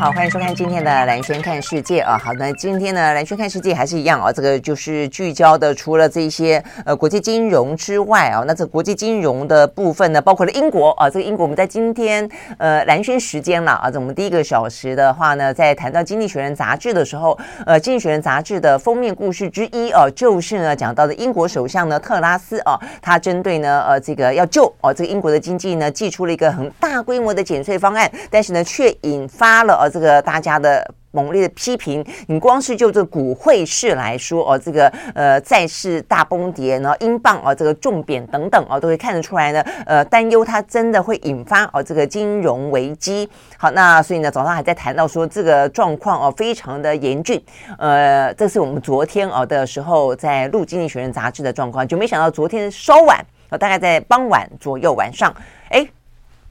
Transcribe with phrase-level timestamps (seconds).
[0.00, 2.16] 好，欢迎收看今天的兰轩看世界啊。
[2.16, 4.32] 好，那今天呢，兰轩看世界还是一样啊。
[4.32, 11.10] 这个就是聚焦的，除了这些呃国际金融之外啊，那这国际金融的部分呢，包括了英国啊。
[11.10, 12.26] 这个英国我们在今天
[12.56, 13.90] 呃兰轩时间了啊。
[13.90, 29.78] 这我们第一个小时的话呢，在谈到《经济学人》杂志的时候，呃，《经济学人》杂志的封面故事之一啊，就是呢讲到的英国首相呢特拉斯啊，他针对呢呃这个要救哦、这个英国的经济呢，寄出了一个很大规模的减税方案，但是呢却引发了。
[29.80, 43.28] 呃，这个大家的猛烈的批评，你光是就这股汇市来说，哦，这个呃债市大崩跌，然后英镑哦，这个重贬等等哦，都会看得出来呢，呃，担忧它真的会引发哦这个金融危机。
[43.58, 47.42] 好，那所以呢，早上还在谈到说这个状况哦，非常的严峻。
[47.76, 53.18] 呃，这是我们昨天哦的时候在录《经济学人》杂志的状况，就没想到昨天稍晚，
[53.50, 55.34] 哦，大概在傍晚左右晚上，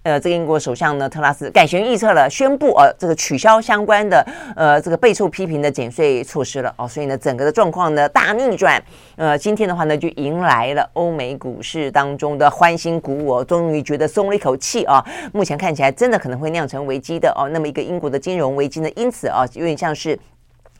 [0.03, 8.81] 呃，这个英国首相呢，特拉斯改弦易辙了，宣布呃，这个取消相关的呃，这个备受批评的减税措施了哦，所以呢，整个的状况呢大逆转。
[9.17, 15.03] 呃，今天的话呢，就迎来了欧美股市当中的欢欣鼓舞，哦终于觉得松了一口气啊。
[15.33, 17.49] 目前看起来真的可能会酿成危机的哦。
[17.51, 20.17] 那么一个英国的金融危机呢，因此啊，有点像是。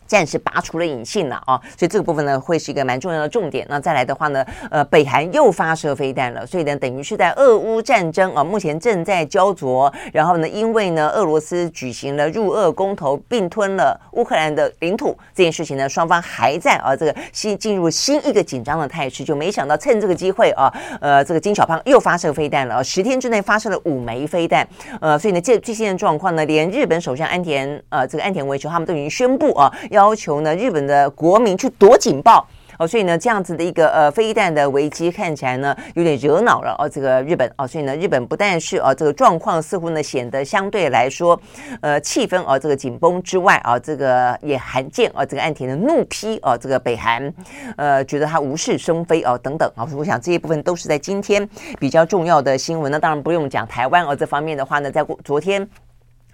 [0.10, 3.64] 暂时拔除了隐性了啊，所以这个部分呢会是一个蛮重要的重点。
[3.70, 9.94] 那再来的话呢，呃，北韩又发射飞弹了，所以呢，等于是在俄乌战争啊，目前正在焦灼。
[10.12, 19.24] 然后呢，因为呢，俄罗斯举行了入俄公投，并吞了乌克兰的领土这件事情呢，双方还在啊，这个新进入新一个紧张的态势。
[19.24, 24.68] 就没想到趁这个机会啊，呃，这个金小胖又发射飞弹了，十天之内发射了五枚飞弹。
[25.00, 29.99] 呃，所以呢，这最新的状况呢，连日本首相安田呃，这个安田文雄他们都已经宣布啊，要。
[30.00, 41.38] 要求呢，日本的国民去躲警报哦，所以呢，这样子的一个呃飞弹的危机看起来呢有点惹恼了哦，这个日本哦，所以呢，日本不但是哦这个状况似乎呢显得相对来说
[41.82, 47.34] 呃气氛哦这个紧绷之外啊，这个也罕见哦这个岸田的怒批哦这个北韩
[47.76, 51.46] 呃觉得他无事生非哦等等啊，我想这一部分都是在今天
[51.78, 52.90] 比较重要的新闻。
[52.90, 55.68] 那当然不用讲台湾哦这方面的话呢，在昨天。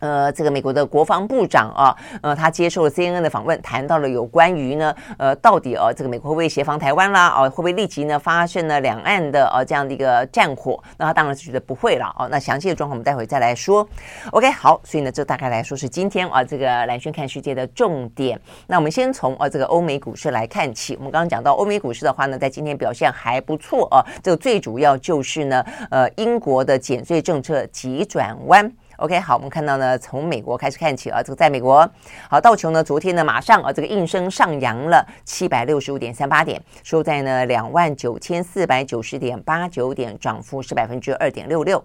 [0.06, 7.30] 呃，这个美国的国防部长啊，呃，他接受了 CNN 的访问，谈到了有关于呢，呃，到底呃、啊，这个美国会不会协防台湾啦？
[7.30, 10.82] 哦、啊，会不会立即呢发生了两岸的呃、这样的一个战火？
[10.98, 13.88] 那他当然是觉得不会了哦、那详细的状况我们待会再来说。
[14.32, 18.40] OK，好，所以呢，这大概来说是今天啊这个蓝轩看世界的重点。
[18.68, 20.96] 那我们先从呃、啊、这个欧美股市来看起。
[20.98, 24.06] 我们刚刚讲到欧美股市的话呢，在今天表现还不错啊。
[24.22, 28.72] 这个最主要就是呢，呃，英国的减税政策急转弯。
[28.98, 31.90] OK，好，我们看到呢，从美国开始看起啊，这个在美国，
[32.30, 41.84] 好，道琼呢，昨天呢，马上啊，这个应声上扬了七百六十五点三八点，收在呢两万九千四百九十点八九点，涨幅是百分之二点六六。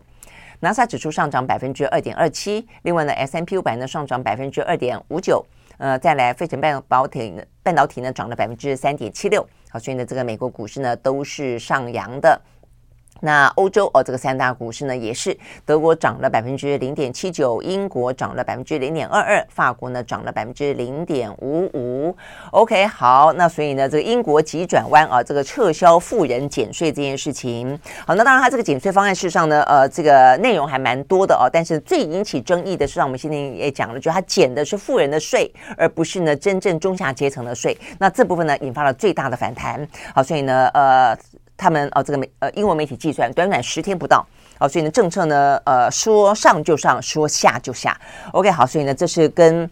[0.61, 5.45] 纳斯达克指数上涨百分之二点二七，另外呢，S M P 五百呢上涨百分之二点五九，
[5.79, 7.35] 呃，再来费城半导体，
[7.65, 12.41] 半导体呢涨了百分之三点七六，好，所以呢，这个美国股市呢都是上扬的。
[13.21, 22.17] 那欧洲哦，这个三大股市呢也是，德国涨了百分之零点七九，英国涨了百分之零点二二，法国呢涨了百分之零点五五。
[22.53, 37.77] OK，好，那所以呢，这个英国急转弯啊，这个撤销富人减税这件事情，好，那当然它这个减税方案事实上呢，呃，这个内容还蛮多的哦，但是最引起争议的是，让我们今天也讲了，就它减的是富人的税，而不是呢真正中下阶层的税。
[37.99, 39.87] 那这部分呢引发了最大的反弹。
[40.15, 41.17] 好，所以呢，呃。
[41.61, 44.27] 他们哦，这个媒呃英文媒体计算，短短十天不到，
[44.59, 47.95] 哦，所以呢，政策呢，呃，说上就上，说下就下。
[48.33, 49.69] OK，好，所以呢，这是跟。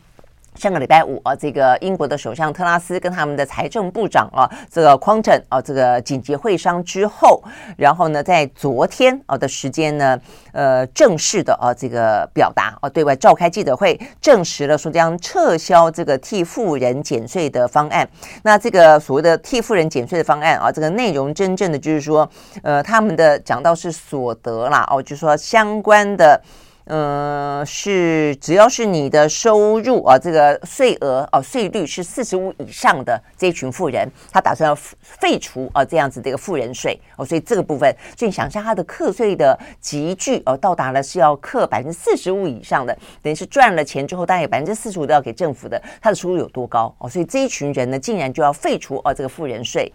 [0.59, 7.41] 上个礼拜五啊，这个英国的首相特拉斯跟他们的财政部长啊，这个匡正啊，这个紧急会商之后，
[7.77, 10.21] 然后呢，在昨天啊的时间呢，
[10.51, 18.09] 呃，正式的啊这个表达啊，对外召开记者会，证实了说将撤销这个替富人减税的方案。
[18.43, 22.28] 那这个所谓的替富人减税的方案啊，这个内容真正的就是说，
[22.65, 26.43] 呃，他们的讲到是所得啦，哦，就是说相关的。
[26.91, 47.07] 嗯，是只要是你的收入啊，这个税额哦，税率是四十五以上的这一群富人，他打算要废除啊这样子的一个富人税哦，所以这个部分，所以你想象他的课税的集聚哦，到达了是要课百分之四十五以上的，等于是赚了钱之后，大概有百分之四十五都要给政府的，他的收入有多高哦？
[47.07, 49.93] 所以这一群人呢，竟然就要废除哦这个富人税。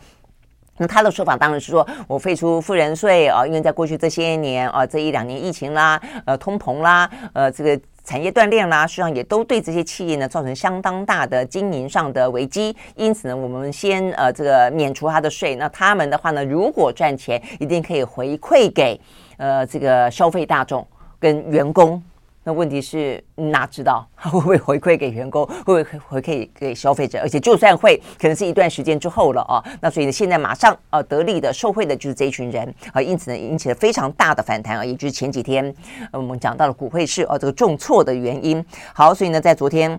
[0.77, 12.75] 那他的说法当然是说我废除富人税啊，因为在过去这些年啊，这一两年疫情啦，呃，通膨啦，呃，这个产业断链啦，实际上也都对这些企业呢造成相当大的经营上的危机。
[12.95, 18.99] 因此呢，我们先呃这个免除他的税，那他们的话呢，如果赚钱，一定可以回馈给
[19.37, 20.85] 呃这个消费大众
[21.19, 22.01] 跟员工。
[22.45, 27.19] 那问题是哪知道 会不会回馈给员工，会不会回馈给消费者？
[27.21, 29.63] 而且就算会，可能是一段时间之后了啊。
[29.79, 35.73] 那所以呢，现在马上呃得利的受惠的就是这一群人啊，因此呢引起了非常大的反弹啊，也就是前几天
[36.11, 38.63] 我们讲到了股汇市啊这个重挫的原因。
[38.93, 39.97] 好，所以呢在昨天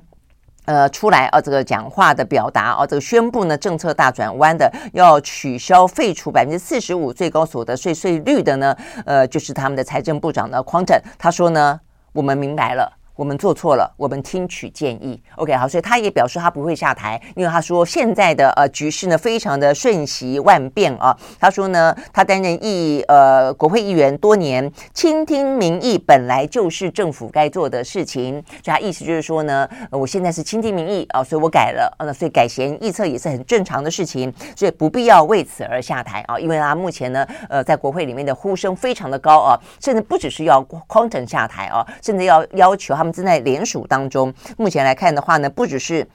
[0.67, 8.77] 呃出来啊这个讲话的表达啊这个宣布呢政策大转弯的要取消废除百分之四十五最高所得税税率的呢
[9.07, 11.81] 呃就是他们的财政部长呢匡正他说呢。
[12.15, 13.04] 我们明白了。
[13.17, 15.23] 我们做错了，我们听取建议。
[15.37, 21.17] OK，好，所以他也表示他不会下台，因为他说现在的呃局势呢非常的瞬息万变啊。
[21.39, 28.43] 他说呢，他担任议呃国会议员多年，倾听民意本来就是政府该做的事情。
[28.65, 36.37] 所以他意思就是说呢，我现在是倾听民意啊，所以我改了，那所以改弦易辙也是很正常的事情，所以不必要为此而下台啊。
[36.37, 43.04] 因为他目前呢，呃，在国会里面的呼声非常的高啊，甚至不只是要匡正下台啊，甚至要要求他。
[43.05, 46.09] 他们正在联署当中，目前来看的话呢，不只是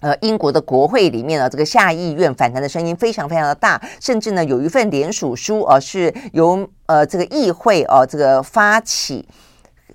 [0.00, 9.26] 呃英国的国会里面呢，这个下议院反弹的声音非常非常的大，甚至呢有一份联署书啊，是由呃这个议会啊这个发起。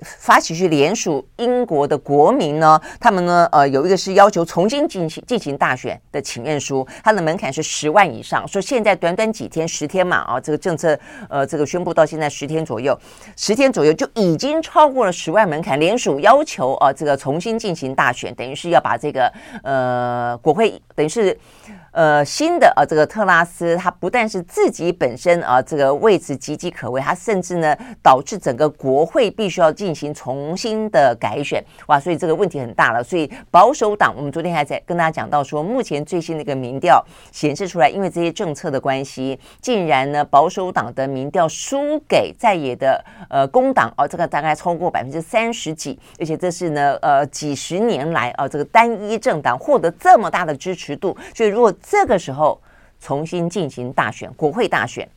[0.03, 8.47] 发起去联署英国的国民呢，他们呢，呃，有一个是要求重新进行进行大选的请愿书，它的门槛是十万以上。
[8.47, 10.97] 说现在短短几天，十天嘛，啊，这个政策，
[11.29, 12.97] 呃，这个宣布到现在十天左右，
[13.35, 19.31] 十天左右就已经超过了十万门槛，联署要求啊，这个重新进行大选，等于是要把这个
[19.63, 21.37] 呃国会，等于是。
[21.91, 33.03] 呃，新的呃，这个特拉斯他不但是自己本身啊，这个位置岌岌可危，他甚至呢导致整个国会必须要进行重新的改选，哇，所以这个问题很大了。
[33.03, 52.59] 所以保守党，我们昨天还在跟大家讲到说，目前最新的一个民调显示出来，因为这些政策的关系，竟然呢保守党的民调输给在野的呃工党哦，这个大概超过百分之三十几，而且这是呢呃几十年来啊这个单一政党获得这么大的支持度，所以如果这个时候
[52.99, 55.07] 重新进行大选，国会大选。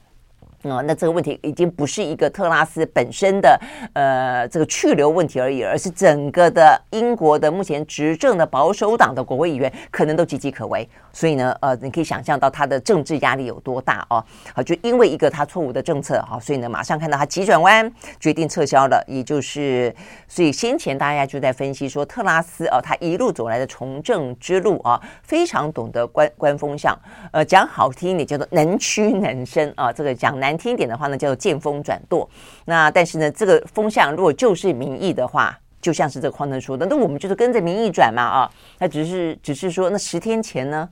[0.63, 3.61] 啊、那这个问题已经不是一个特拉斯本身的
[3.93, 10.89] 呃这个去留问题而已，而是整个的英国的目前执政的保守党的国会议员可能都岌岌可危。
[11.13, 14.23] 所以呢，呃，你可以想象到他的政治压力有多大哦。
[14.55, 19.03] 好，就因为一个他错误的政策，好，所以呢，马上看到他急转弯，决定撤销了。
[19.07, 19.95] 也就是，
[20.27, 26.99] 所以先前大家就在分析说，特拉斯哦，他一路走来的从政之路啊，非常懂得观观风向，
[27.31, 30.46] 呃，讲好听一点叫做能屈能伸啊，这个讲难。
[30.47, 32.29] 难听一点的话呢，叫做见风转舵。
[32.65, 38.51] 那但是呢，这个风向如果就是民意的话，就像是这个匡正说的，那我们就是跟着民意转嘛啊。
[38.79, 40.89] 那只是只是说，那十天前呢？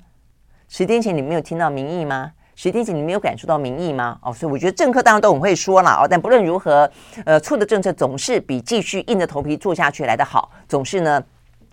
[0.69, 2.33] 十天前你没有听到民意吗？
[2.56, 4.19] 十天前你没有感受到民意吗？
[4.23, 6.06] 哦，所以我觉得政客当然都很会说了哦。
[6.09, 6.91] 但不论如何，
[7.25, 11.23] 呃，错的政策总是比继续硬着头皮做下去来得好，总是呢。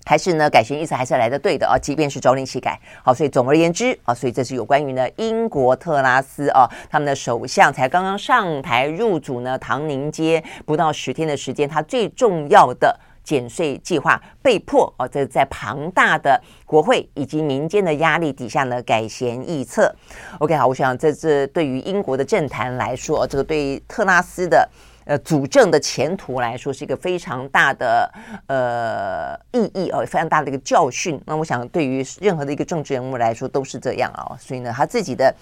[0.06, 2.80] 还是呢，改弦易辙还是来得对的啊，即便是朝令夕改。
[3.04, 19.94] 好，所以总而言之啊，所以这是有关于呢英国特拉斯啊，他们的首相才刚刚上台入主呢，唐宁街不到十天的时间，他最重要的减税计划被迫啊，在在庞大的国会以及民间的压力底下呢，改弦易辙。
[20.40, 24.68] OK，好，我想这这对于英国的政坛来说，这个对特拉斯的。
[25.06, 28.12] 呃，主政的前途来说是一个非常大的
[28.48, 31.22] 呃意义哦，非常大的一个教训。
[31.26, 35.34] 那我想，对于任何的一个政治人物来说都是这样啊、所以呢，他自己的。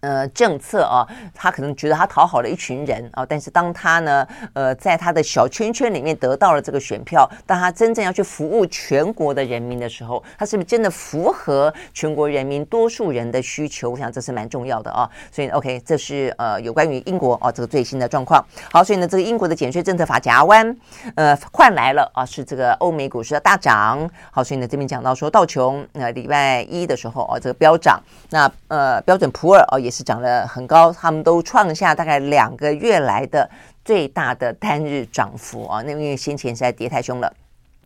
[0.00, 13.90] 呃，政策啊，他可能觉得他讨好了一群人啊，但是当他呢，呃，在他的小圈圈里面得到了这个选票，当他真正要去服务全国的人民的时候，他是不是真的符合全国人民多数人的需求？
[13.90, 15.10] 我想这是蛮重要的啊。
[15.32, 18.44] 所以，OK，这是呃有关于英国啊这个最新的状况。
[18.70, 20.76] 好，所以呢，这个英国的减税政策法夹弯，
[21.16, 24.08] 呃，换来了啊是这个欧美股市的大涨。
[24.30, 28.00] 好，所以呢这边讲到说道琼呃礼拜一的时候啊这个飙涨，
[28.30, 29.87] 那呃标准普尔啊也。
[29.88, 33.48] 也是涨了很高，他们都创下大概两个月来的
[33.82, 35.82] 最大的单日涨幅啊！
[35.82, 37.32] 那因为先前实在跌太凶了。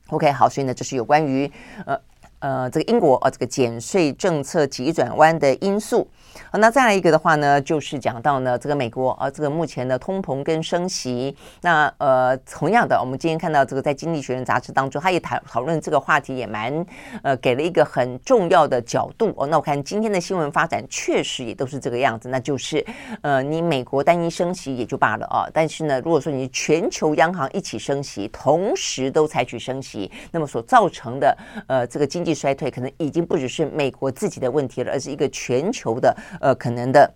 [0.09, 1.49] OK，好，所以呢，这是有关于
[1.87, 1.97] 呃
[2.41, 6.09] 呃这个英国啊这个减税政策急转弯的因素。
[6.51, 16.85] 好，那再来一个的话呢，就是讲到呢这个美国啊，这个目前的通膨跟升息，那呃同样的，我们今天看到这个在《经济学人》杂志当中，他也谈讨论这个话题，也蛮
[17.23, 19.47] 呃给了一个很重要的角度哦。
[19.47, 22.85] 那我看今天的新闻发展确实也都是这个样子，那就是
[23.21, 31.37] 呃你美国单一升息也就罢了啊，但是呢，如果说你全球央行一起升息，同时都采取升息，那么所造成的
[31.67, 37.13] 呃这个经济衰退，可能已经不只是美国自己的问题了，而是一个全球的呃可能的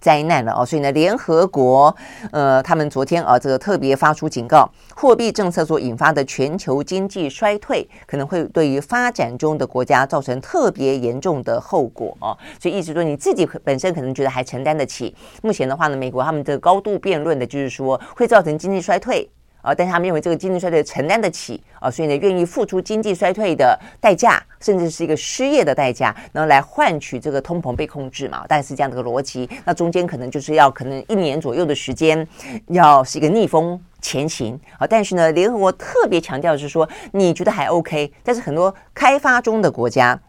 [0.00, 0.66] 灾难了哦。
[0.66, 1.94] 所以呢，联合国
[2.32, 12.36] 呃他们昨天啊这个特别发出警告，货币政策所引发的全球经济衰退，可能会对于发展中的国家造成特别严重的后果哦。
[12.60, 19.30] 所以意思说，你自己本身可能觉得还承担得起，目前的话呢，美国他们的高度辩论的就是说会造成经济衰退。
[19.62, 29.48] 啊，但是他们认为这个经济衰退承担得起啊，所以呢，愿意付出经济衰退的代价，甚至是一个失业的代价，然后来换取这个通膨被控制嘛，大概是这样的一个逻辑。
[29.64, 32.26] 那中间可能就是要可能一年左右的时间，
[32.66, 34.86] 要是一个逆风前行啊。
[34.86, 40.20] 但是呢，联合国特别强调是说，你觉得还 OK，但是很多开发中的国家。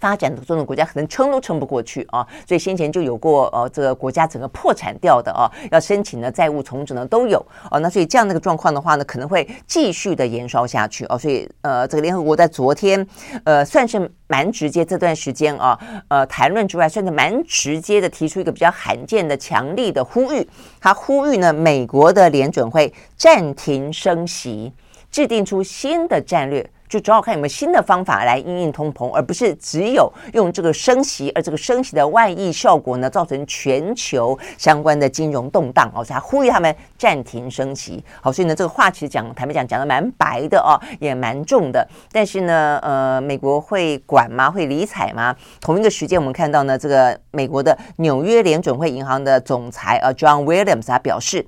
[0.00, 7.38] 发展的中的国家可能撑都撑不过去啊，所以先前就有过呃，这个国家整个破产掉的啊，要申请的债务重整的都有
[7.70, 13.06] 啊，那所以这样的一个状况的话呢，可能会继续的延烧下去啊，所以呃，这个联合国在昨天
[13.44, 15.78] 呃，算是蛮直接这段时间啊，
[16.08, 20.48] 呃，谈论之外，算是蛮直接的提出一个比较罕见的强力的呼吁，
[20.80, 24.72] 他呼吁呢，美国的联准会暂停升息，
[25.10, 26.68] 制定出新的战略。
[26.90, 38.04] 就主要看有没有新的方法来应应通膨，而不是只有用这个升息，而这个升息的外溢效果呢，造成全球相关的金融动荡哦，所以他呼吁他们暂停升息。
[38.20, 41.86] 好，所以呢，这个话其实讲坦白讲讲的蛮白的哦，也蛮重的。
[42.10, 44.50] 但是呢，呃，美国会管吗？
[44.50, 45.32] 会理睬吗？
[45.60, 51.46] 同一个时间，我们看到呢，这个美国的纽约联准会银行的总裁呃 John Williams 他表示。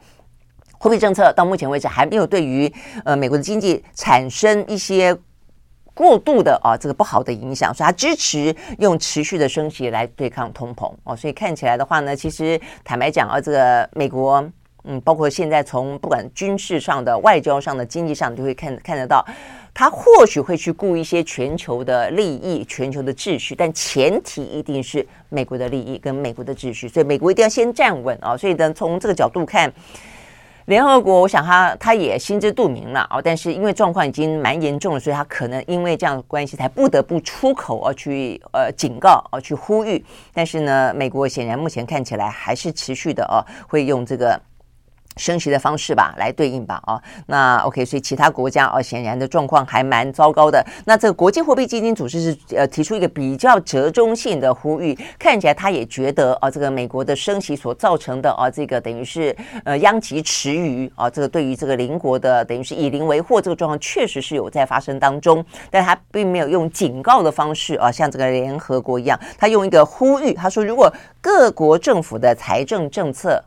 [0.79, 2.73] 货币政策到目前为止还没有对于
[3.05, 5.17] 呃美国的经济产生一些。
[6.03, 11.15] 过度的啊，这个不好的影响，所以他支持用持续的升息来对抗通膨哦。
[11.15, 14.45] 所以看起来的话呢，其实坦白讲啊，这个美国
[14.83, 19.25] 嗯，包括现在从不管军事上的、外交上的、经济上，你就会看看得到，
[19.73, 28.37] 他或许会去顾一些全球的利益、全球的秩序，但前提一定是美国的利益跟美国的秩序，所以美国一定要先站稳啊。
[28.37, 29.73] 所以呢，从这个角度看。
[30.73, 40.03] 联合国，我想他他也心知肚明了哦，但是因为状况已经蛮严重了，所以他可能因为这样的关系，才不得不出口而去呃警告而去呼吁。
[40.33, 44.41] 但是呢，美国显然目前看起来还是持续的哦，会用这个。
[45.17, 50.65] 升息的方式吧，来对应吧，啊，那 OK，所以其他国家啊，显然的状况还蛮糟糕的。
[50.85, 73.43] 那这个国际货币基金组织是呃提出一个比较折中性的呼吁，看起来他也觉得啊，这个美国的升息所造成的啊，这个等于是呃殃及池鱼啊，这个对于这个邻国的等于是以邻为祸这个状况确实是有在发生当中，但他并没有用警告的方式啊，像这个联合国一样，他用一个呼吁，他说如果各国政府的财政政策。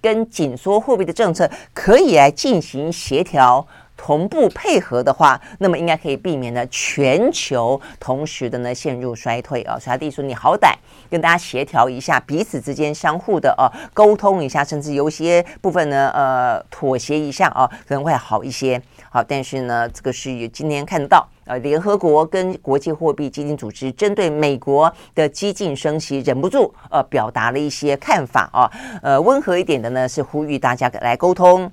[0.00, 9.78] 跟紧缩货币的政策可以来进行协调、同步配合的话，那么应该可以避免呢全球同时的呢陷入衰退啊。
[9.78, 10.74] 所以他弟说，你好歹
[11.10, 18.80] 跟大家协调一下，彼此之间相互的啊沟通一下，甚至有些部分呢呃妥协一下啊，可能会好一些。
[19.10, 21.26] 好，但是呢，这个是今天看得到。
[21.48, 28.70] 呃，联合国跟国际货币基金组织针对美国的激进升息，忍不住呃表达了一些看法啊。
[29.02, 31.68] 呃，温和一点的呢是呼吁大家来沟通。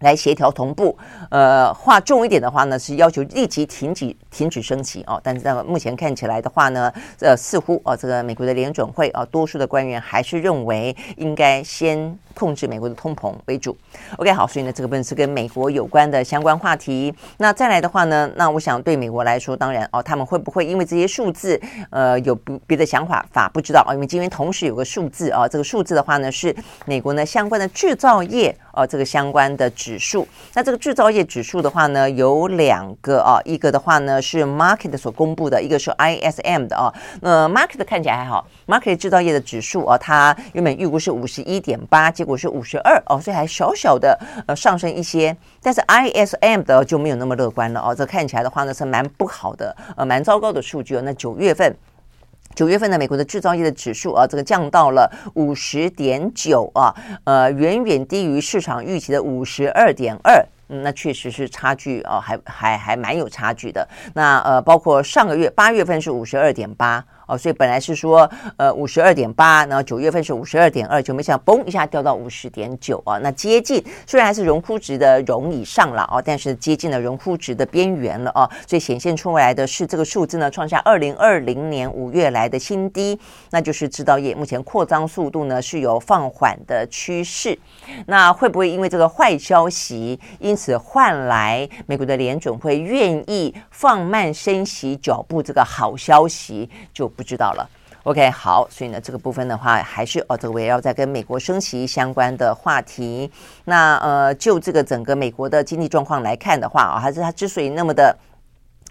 [0.00, 0.96] 来协调同步，
[1.28, 5.20] 呃，话重一点的话呢，是要求立即停止停止升级哦。
[5.22, 13.76] 但是目前看起来的话呢，呃，似乎哦，这个美国的联准会啊，多数的官员还是认为应该先控制美国的通膨为主。
[14.16, 17.14] OK，好，所以呢，这个部分是跟美国有关的相关话题。
[17.38, 21.60] 那再来的话呢，那我想对美国来说，当然哦，他们会不会因为这些数字，
[21.90, 23.94] 呃，有不别的想法法不知道啊？
[23.94, 26.54] 因为今天同时有个数字啊，这个数字的话呢，是
[26.86, 28.56] 美国呢相关的制造业。
[28.72, 36.86] 哦，这个相关的指数，那这个制造业指数的话呢，有两个啊，一个的话呢是 Market 所公布的，一个是 ISM 的啊。
[37.20, 45.34] 那 Market 看起来还好，Market 制造业的指数啊，它原本预估是五十一点八，结果是五十二哦，所以还小小的呃上升一些。
[45.62, 51.02] 但是 ISM 的就没有那么乐观了哦，这看起来的话呢是蛮不好的，呃，蛮糟糕的数据哦。
[51.02, 51.74] 那九月份。
[52.56, 63.88] 九月份的美国的制造业的指数啊，这个降到了五十点九啊，呃，远远低于市场预期的五十二点二，那确实是差距啊，还还还蛮有差距的。
[64.14, 67.02] 那呃，包括上个月八月份是五十二点八。
[67.30, 83.18] 哦，所以本来是说呃五十二点八，然后九月份是五十二点二，就没想到嘣一下掉到五十点九啊，那接近虽然还是荣枯值的荣以上了啊，但是接近了荣枯值的边缘了啊，所以显现出来的是这个数字呢创下二零二零年五月来的新低，
[83.50, 87.58] 那就是制造业目前扩张速度呢是有放缓的趋势，
[88.06, 95.40] 那会不会因为这个坏消息，因此换来美国的联准会愿意放慢升息脚步？
[95.42, 97.68] 这个好消息就不知道了。
[98.04, 103.30] OK，好，所以呢，这个部分的话，还是哦，这个围绕在跟美国升息相关的话题。
[103.66, 108.16] 那呃，就这个整个美国的经济状况来看的话啊，还是它之所以那么的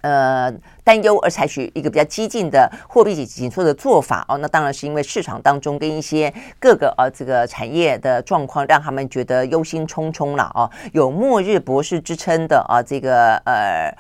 [0.02, 13.92] 呃担忧，而采取一个比较激进的货币紧缩的做法哦，那当然是因为市场当中跟一些各个呃这个产业的状况，让他们觉得忧心忡忡了哦，有末日博士之称的啊，这个呃。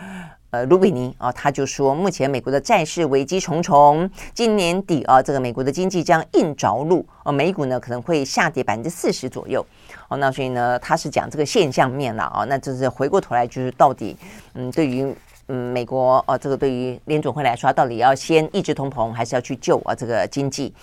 [0.51, 9.63] 呃，卢比尼啊，他就说，目前美国的债市危机重重，今年底啊，这个美国的经济将硬着陆，呃，美股呢可能会下跌百分之四十左右。
[10.08, 14.18] 哦，那所以呢，他是讲这个现象面了啊，那就是回过头来就是到底，
[14.56, 15.15] 嗯，对于
[15.50, 20.74] 嗯美国啊，这个对于联总会来说，到底要先抑制通膨，还是要去救啊这个经济？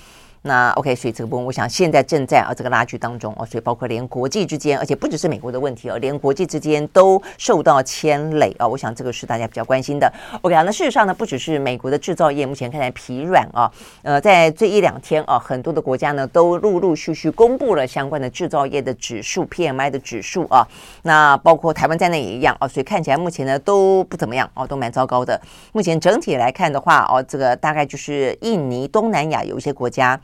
[0.47, 8.67] 那 OK，所以这个部分，我想现在正在啊这个拉锯当中哦，所以包括连国际之间，而且不只是美国的问题哦，连国际之间都受到牵累啊。
[8.67, 10.11] 我想这个是大家比较关心的。
[10.43, 13.69] OK 啊，那事实上呢，不只是美国的制造业目前看起来疲软啊，
[14.03, 20.65] 呃，在这一两天啊，很多的国家呢都陆陆续续公布了相关的制造业的指数 PMI 的指数啊。
[21.03, 25.41] 那包括台湾在内也一样啊，所以看起来目前呢都不怎么样哦，都蛮糟糕的。
[25.73, 30.21] 目前整体来看的话哦，这个大概就是印尼、东南亚有一些国家。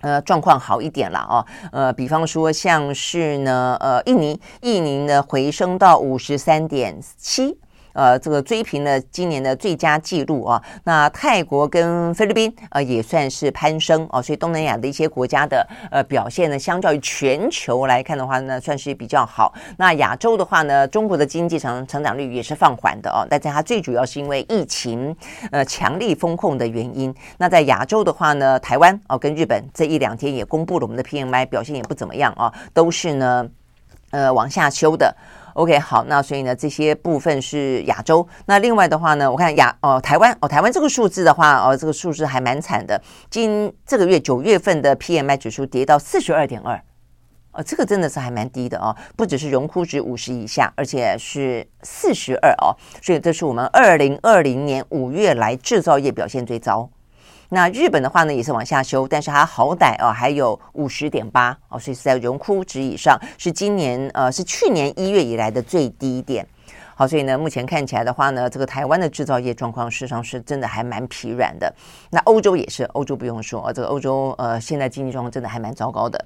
[0.00, 1.46] 呃，状况好一点了哦。
[1.72, 7.58] 呃，比方说像是呢，呃，印尼，印尼呢回升到五十三点七。
[7.92, 10.62] 呃，这个追平了今年的最佳纪录啊。
[10.84, 19.52] 那泰国跟菲律宾呃也算是攀升哦，所以东南亚的一些国家的呃表现呢，相较于全球来看的话呢，算是比较好。
[19.76, 25.14] 那亚洲的话呢，中国的经济成成长率也是放缓的哦，但是它最主要是因为疫情
[25.50, 27.14] 呃强力封控的原因。
[27.38, 33.48] 那在亚洲的话呢，台湾哦跟日本这一两天也公布了我们的 PMI 表现也不怎么样啊，都是呢
[34.10, 35.14] 呃往下修的。
[35.54, 38.26] OK，好，那所以呢，这些部分是亚洲。
[38.46, 43.00] 那另外的话呢，我看亚哦，台湾哦，台湾这个数字的话哦，这个数字还蛮惨的。
[43.28, 46.80] 今这个月九月份的 PMI 指数跌到四十二点二，
[47.52, 52.76] 哦，这个真的是还蛮低的哦，不只是荣枯值五十以下，而且是四十二哦。
[53.02, 56.88] 所以这是我们二零二零年五月来制造业表现最糟。
[57.52, 66.46] 那日本的话呢，也是往下修，但是它好歹哦还有五十点八哦，所以是在荣枯值以上，是今年呃是去年一月以来的最低点。
[66.94, 71.74] 好，所以呢，目前看起来的话呢，这个台湾的制造业状况事实上是真的还蛮疲软的。
[72.08, 76.24] 那欧洲也是，欧洲不用说，这个欧洲呃现在经济状况真的还蛮糟糕的，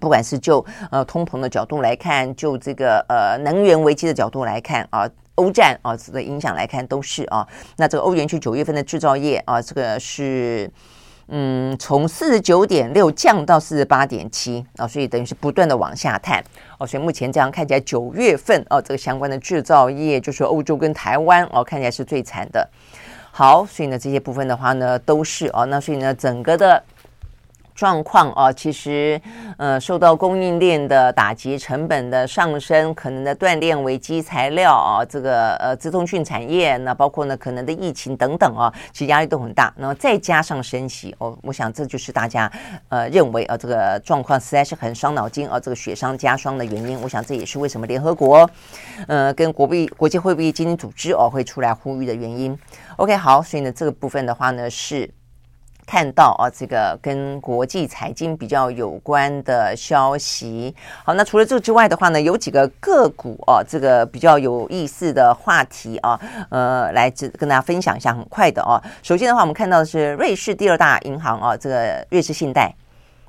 [0.00, 5.06] 不管是就呃通膨的角度来看，就这个呃能源危机的角度来看啊。
[5.36, 7.46] 欧战啊，的影响来看都是啊。
[7.76, 10.70] 那这个欧元区九月份的制造业啊，这个是
[11.28, 16.44] 嗯，从四十九点六降到四十八点七啊，所以等于是不断的往下探
[16.78, 16.86] 哦。
[16.86, 22.68] 所以目前这样看起来，九月份啊，这个相关的制造业就是欧洲跟台湾哦，看起来是最惨的。
[23.30, 25.64] 好，所以呢，这些部分的话呢，都是哦。
[25.66, 26.82] 那所以呢，整个的。
[27.76, 29.20] 状况啊，其实
[29.58, 39.70] 呃，受到供应链的打击、成本的上升、可能的断链危机、材料啊，这个呃，资通讯产业，那包括呢，可能的疫情等等啊，其实压力都很大。
[39.76, 42.50] 那么再加上升息哦，我想这就是大家
[42.88, 46.98] 呃认为啊，这个状况实在是很伤脑筋啊，这个雪上加霜的原因。
[47.02, 48.48] 我想这也是为什么联合国
[49.06, 52.58] 呃跟国币国际货币基金组织哦会出来呼吁的原因。
[52.96, 55.10] OK，好，所以呢，这个部分的话呢是。
[55.86, 60.74] 看到啊，这个跟国际财经比较有关的消息。
[61.04, 66.20] 好，那除了这之外的话呢，有几个个股啊，这个比较有意思的话题啊，
[66.50, 68.82] 呃，来跟大家分享一下，很快的啊。
[69.02, 72.74] 首先的话，我们看到的是瑞士第二大银行啊，这个瑞士信贷，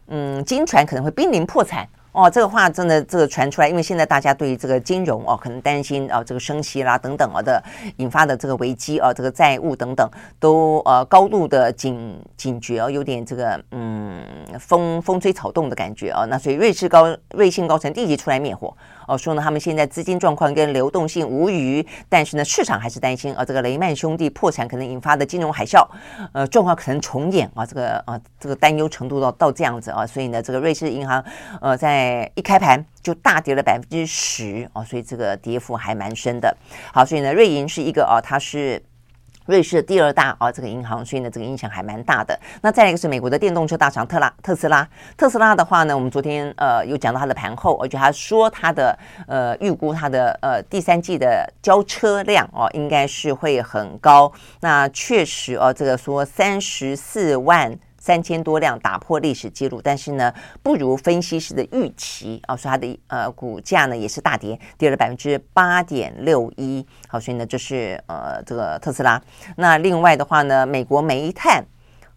[0.08, 1.88] 嗯，金船可能会濒临破产。
[2.18, 7.64] 哦，这个话真的这个传出来，因为现在大家对于这个金融哦，可能担心啊，这个升息啦等等啊的
[7.98, 14.20] 引发的这个危机啊，这个债务等等都呃高度的警警觉哦，有点这个嗯
[14.60, 16.26] 风风吹草动的感觉啊。
[16.26, 18.76] 那所以瑞士高瑞信高层立即出来灭火。
[19.08, 25.88] 哦，说呢，他们现在资金状况跟流动性无虞，但是呢，市场还是担心啊，这个雷曼兄弟破产可能引发的金融海啸，
[26.34, 31.24] 呃，状况可能重演啊，这个啊，这个担忧程度到到这样子啊，所以呢，这个瑞士银行
[31.62, 36.56] 呃，在一开盘就大跌了百分之十啊，所以这个跌幅还蛮深的。
[36.94, 38.84] 好，所以呢，瑞银是一个啊，它是。
[39.48, 42.40] 瑞士的第二大啊，这个银行，所以呢，这个影响还蛮大的。
[42.62, 54.32] 那再一个是美国的电动车大厂特拉特斯拉，特斯拉的话呢，我们昨天呃有讲到它的盘后，而且他说它的呃预估它的呃第三季的交车量哦，应该是会很高。
[54.60, 57.76] 那确实哦，这个说三十四万。
[58.08, 66.88] 三千多辆打破历史记录，但是呢，不如分析师的预期啊，所以它的呃股价呢也是大跌，跌了百分之八点六一。
[67.10, 69.22] 好，所以呢，这是呃这个特斯拉。
[69.58, 71.62] 那另外的话呢，美国煤炭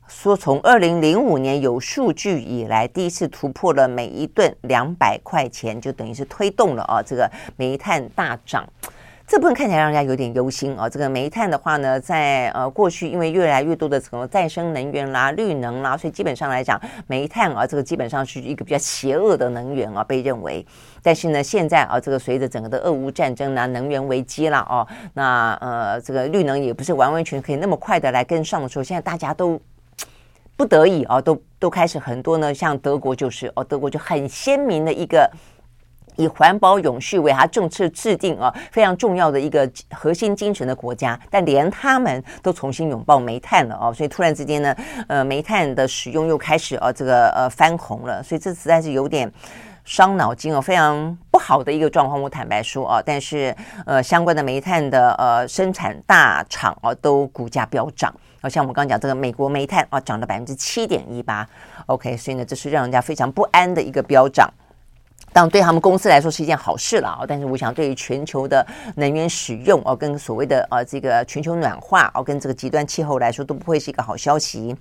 [0.06, 8.64] 说从二零零五年有数据以来，第一次突破了每一吨两百块钱，就等于是推动了啊这个煤炭大涨。
[9.30, 10.88] 这部分看起来让人家有点忧心啊！
[10.88, 20.66] 这个煤炭的话呢，在呃过去因为越来越多的什么再生能源啦、绿能啦，所以基本上来讲，煤炭啊这个基本上是一个比较邪恶的能源啊，被认为。
[21.00, 29.60] 但是呢，现在啊这个随着整个的俄乌战争啦、能源危机啦哦，那呃这个绿能也不是完完全可以那么快的来跟上的时候，现在大家都
[30.56, 35.30] 不得已啊，都都开始很多呢，像德国就是哦，德国就很鲜明的一个。
[36.16, 44.76] 以环保永续为它政策制定啊非常重要的一个核心精神的国家，但连他们都重新拥抱煤炭了哦，所以突然之间呢，
[45.08, 49.30] 呃，煤炭的使用又开始啊这个呃翻红了，所以这实在是有点
[49.84, 52.20] 伤脑筋哦，非常不好的一个状况。
[52.20, 53.54] 我坦白说啊，但是
[53.86, 61.48] 呃相关的煤炭的呃生产大厂啊都股价飙涨，好像我们刚讲这个美国煤炭啊涨了百分之七点一八
[61.86, 64.52] ，OK，所以呢这是让人家非常不安的一个飙涨。
[65.32, 67.20] 当，对他们公司来说是一件好事了啊！
[67.26, 68.66] 但是，我想对于全球的
[68.96, 74.74] 能源使用哦，跟所谓的呃这个全球暖化哦，跟这个极端气候来说，都不会是一个好消息。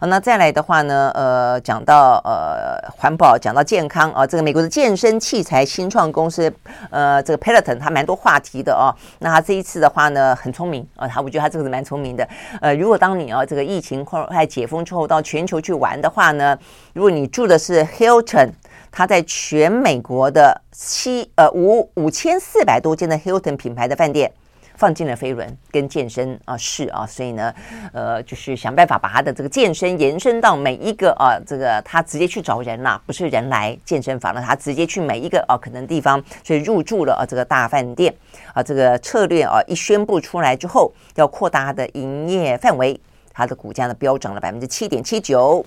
[0.00, 6.52] 那再来的话呢，呃，讲到呃环保，讲到健康啊，这个美国的健身器材新创公司
[6.90, 8.90] 呃，这个 Peloton 它蛮多话题的哦。
[9.20, 12.28] 那他这一次的话呢，很聪明啊，他我觉得他这个是蛮聪明的。
[12.60, 16.58] 呃，如果当你啊这个疫情快解封之后到全球去玩的话呢，
[16.92, 18.50] 如果你住的是 Hilton。
[18.92, 24.30] 他在全美国的七呃五五千四百多间的 Hilton 品牌的饭店
[24.76, 27.54] 放进了飞轮跟健身啊室啊，所以呢，
[27.92, 38.12] 呃，就是想办法把他的这个健身延伸到每一个啊，这个他直接去找人啦，不是人来健身房了，他直接去每一个啊可能地方，所以入住了啊这个大饭店
[38.52, 42.98] 啊，这个策略啊一宣布出来之后，要扩大他的营业范围，
[43.32, 45.64] 它的股价呢飙涨了百分之七点七九。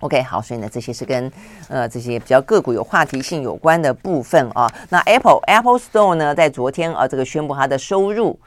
[0.00, 1.30] OK，好，所以呢，这些是跟
[1.68, 4.70] 呃这些比较个股有话题性有关的部分啊。
[4.90, 8.38] 那 Apple Apple Store 呢，在昨天啊，这个宣布它的收入。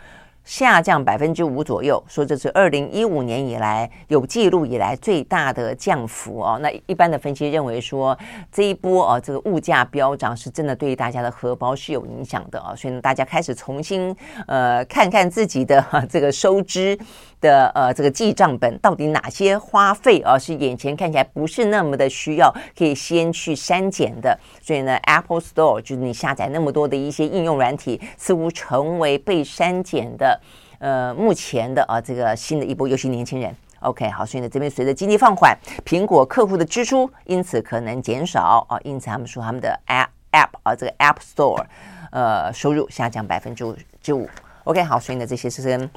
[0.44, 6.58] 下降百分之五左右，说这是二零一五年以来有记录以来最大的降幅哦。
[6.62, 8.18] 那一般的分析认为说，
[8.50, 12.74] 这一波啊，这个物价飙涨是真的对大家的荷包是有影响的啊。
[12.74, 14.16] 所以呢，大家开始重新
[14.48, 16.98] 呃看看自己的 这个收支
[17.42, 24.38] 的呃这个记账本，到底哪些花费啊是眼前看起来不是那么的需要，可以先去删减的。
[24.62, 30.40] 所以呢，Apple Store 就是你下载那么多的一些应用软体，似乎成为被删减的。
[30.80, 41.66] 呃，目前的啊，这个新的一波，尤其年轻人，OK，好，所以呢，这边随着经济放缓，苹果客户的支出因此可能减少啊，因此他们说他们的 App 啊，这个 App Store
[42.12, 43.66] 呃收入下降百分之
[44.14, 44.30] 五
[44.66, 45.90] ，OK，好，所以呢，这些是跟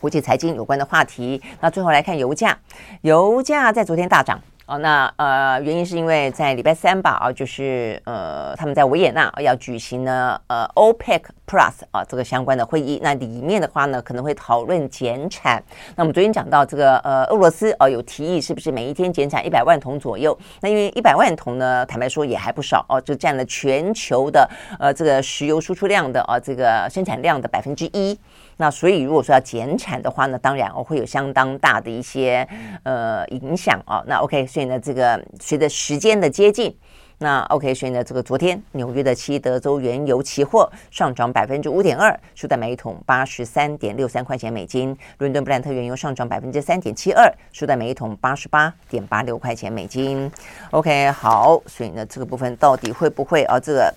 [0.00, 1.40] 国际财经有关的话题。
[1.60, 2.58] 那最后来看油价，
[3.02, 4.40] 油价在昨天大涨。
[4.66, 15.62] 哦，那呃，原因是因为在礼拜三吧，啊，就是呃，他们在维也纳要举行呢，呃，OPEC Plus 啊这个相关的会议，那里面的话呢，可能会讨论减产。
[15.96, 20.34] 那我们昨天讲到这个呃，俄罗斯哦、啊、有提议是不是每一天减产一百万桶左右？
[20.62, 28.18] 那因为一百万桶呢，坦白说也还不少哦，就占了全球的呃这个石油输出量的啊这个生产量的百分之一。
[28.58, 32.46] 那所以如果说要减产的话呢，当然哦会有相当大的一些
[32.82, 34.04] 呃影响哦。
[34.06, 34.44] 那 OK。
[34.46, 36.76] 所以呢，这个随着时间的接近，
[37.18, 50.30] 那 OK，所以呢，这个昨天纽约的西德州原油期货上涨百分之五点二，收在每一桶八十三点六三块钱美金；伦敦布兰特原油上涨百分之三点七二，收在每一桶八十八点八六块钱美金。
[50.70, 53.58] OK，好，所以呢，这个部分到底会不会啊？
[53.58, 53.92] 这个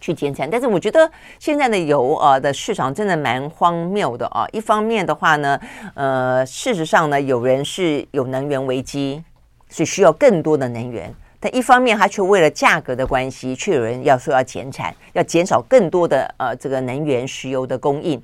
[0.00, 0.48] 去减产？
[0.50, 4.46] 但是我觉得现在的油啊的市场真的蛮荒谬的啊！
[4.52, 5.60] 一方面的话呢，
[5.94, 9.22] 呃，事实上呢，有人是有能源危机。
[9.68, 18.22] 是需要更多的能源，但一方面，它却为了价格的关系，却有人要说要减产，要减少更多的呃这个能源石油的供应。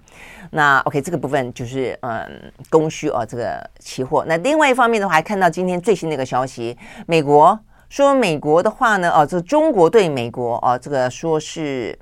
[0.52, 4.24] 那 OK，这个部分就是嗯供需啊这个期货。
[4.24, 7.58] 那另外一方面的话，还看到今天最新的一个消息，美国
[7.92, 11.98] 说美国的话呢，哦，这中国对美国哦，这个说是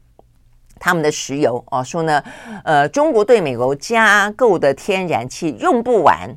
[0.78, 2.22] 他们的石油哦，说呢，
[2.62, 6.30] 呃，中国对美国加购的天然气用不完，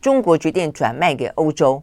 [0.00, 1.82] 中国决定转卖给欧洲。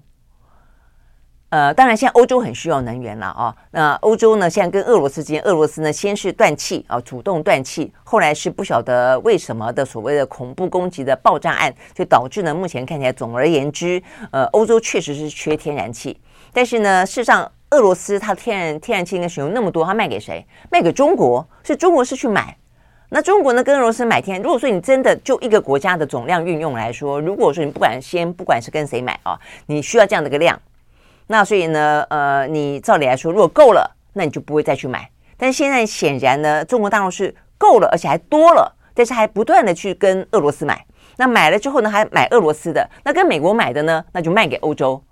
[1.49, 3.53] 呃，当然，现在欧洲很需要能源了啊。
[3.71, 16.17] 那欧洲呢，现在跟俄罗斯之间，俄罗斯呢先是断气啊，主动断气，后来是不晓得为什么的所谓的恐怖攻击的爆炸案，就导致呢，目前看起来，总而言之，呃，欧洲确实是缺天然气。
[16.53, 20.45] 但是呢，事实上，俄罗斯它天然天然气应该使用那么多，它卖给谁？
[20.69, 22.55] 卖给中国，是中国是去买。
[23.09, 30.59] 那中国呢，跟俄罗斯买天然，如果说你真的就一个国家的总量运用来说，如果说你不管先不管是跟谁买啊，你需要这样的一个量。
[31.27, 35.09] 那所以呢，呃，你照理来说，如果够了，那你就不会再去买。
[35.37, 40.85] 但是现在显然呢，中国大陆是够了，而且还多了，但是还不断的去跟俄罗斯买。
[41.17, 45.03] 那买了之后呢，还买俄罗斯的，那跟美国买的呢，那就卖给欧洲。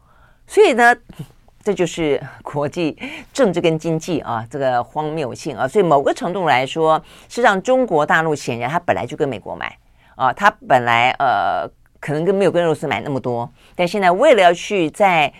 [0.48, 0.96] 所以呢，
[1.64, 2.98] 这就是 国际
[3.34, 5.68] 政治跟经济啊，这个荒谬性啊。
[5.68, 9.78] 所以某个程度来说，是让中国大陆显然它本来就跟美国买
[10.16, 15.32] 啊，它本来呃可能跟没有跟俄罗斯买那么多，但现在为了要去在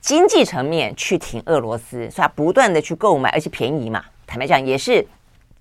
[0.00, 4.04] 经济层面去挺俄罗斯，所以他不断的去购买，而且便宜嘛。
[4.26, 5.06] 坦白讲，也是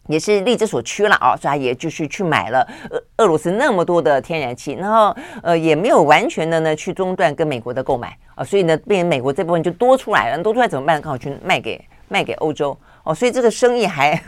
[0.09, 10.99] 也是力之所趋了啊，所以也就是去买了俄俄罗斯那么多的天然气，然后呃也没有完全的呢去中断跟美国的购买啊，所以呢，变成美国这部分就多出来了，多出来怎么办？
[10.99, 14.19] 刚好去卖给卖给欧洲哦，所以这个生意还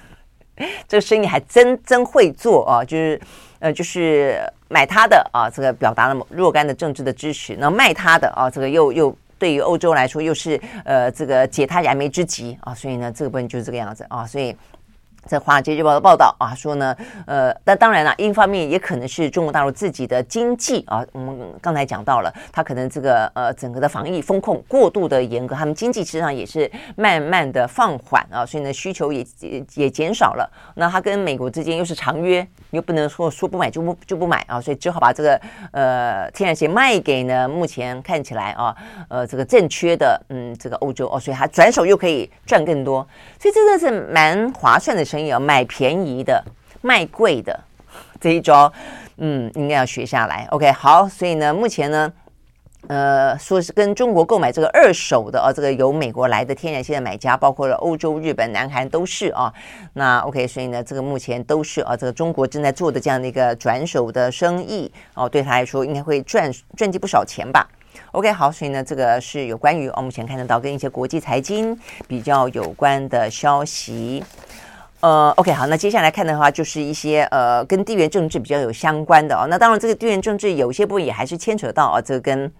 [0.88, 3.20] 这个生意还真真会做啊，就是
[3.58, 4.40] 呃就是
[4.70, 9.18] 买他的啊，这个表达了若干的政治的支持，然后卖他的啊，这个又又。
[9.40, 14.56] 对于欧洲来说，又是呃这个解他燃眉之急啊，所以呢，这个部分就是这个样子啊，所以。
[15.26, 30.52] 在《华尔街日报》的报道啊，说呢，呃，但当然了，一方面也可能是中国大陆自己的经济啊，我们刚才讲到了，它可能这个呃整个的防疫风控过度的严格，他们经济实际上也是慢慢的放缓啊，所以呢需求也也也减少了。
[30.76, 35.40] 那它跟美国之间又是长约，又不能说说不买就不就不买啊，所以只好把这个
[35.72, 38.76] 呃天然气卖给呢目前看起来啊
[39.08, 43.08] 呃这个正缺的嗯这个欧洲哦，所以它转手又可以赚更多，
[43.40, 45.06] 所以真的是蛮划算的。
[45.12, 46.42] 生意要买便宜的，
[46.80, 47.60] 卖贵的
[48.22, 48.72] 这一招，
[49.18, 50.48] 嗯，应该要学下来。
[50.52, 52.14] OK，好，所以呢，目前呢，
[52.88, 59.54] 呃，说是跟中国购买这个二手的啊，这个由美国来的天然气的买家，包括了欧洲、日本、南韩都是啊。
[59.94, 67.68] 那 OK，所以呢，这个目前都是啊，这个中国正在做的这样的一个转手的生意哦，对他来说应该会赚赚进不少钱吧。
[68.14, 74.24] OK，好，所以呢，这个是有关于哦目前看得到跟一些国际财经比较有关的消息。
[75.02, 79.48] 呃，OK，好，那接下来看的话，就是一些呃跟地缘政治比较有相关的哦。
[79.50, 82.52] 那当然，这个地缘政治有些部分也还是牵扯到啊，这个跟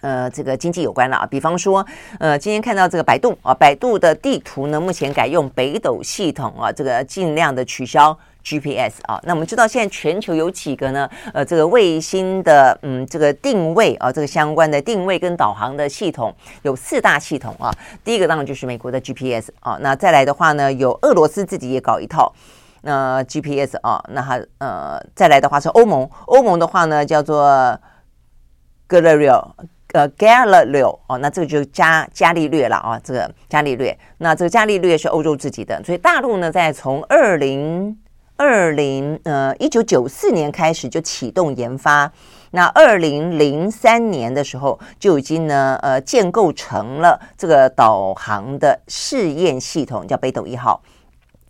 [0.00, 1.26] 呃这个经济有关了啊。
[1.26, 1.84] 比方说，
[2.18, 8.18] 呃，今天看到这个百度啊，百度的地图呢，目前改用北斗系统啊，这个尽量的取消。
[8.44, 11.08] GPS 啊，那我们知道现在全球有几个呢？
[11.32, 17.72] 呃，这个卫星的嗯，这个定位啊，这个相关的定位跟导航的系统有四大系统啊。
[18.04, 22.30] 第一个当然就是美国的 GPS 啊，那再来的话呢，有俄罗斯自己也搞一套
[22.82, 27.48] 那 GPS 啊，那它呃再来的话是欧盟，欧盟的话呢叫做
[28.86, 29.52] Galileo
[29.92, 37.98] 呃 Galileo 哦，那这个就伽伽利略了啊，这个伽利略，那这个伽利略是欧洲自己的，所以大陆呢在从二零。
[38.36, 42.12] 二零呃一九九四年开始就启动研发，
[42.50, 50.82] 那二零零三年的时候就已经呢呃建构成了这个导航的试验系统，叫北斗一号。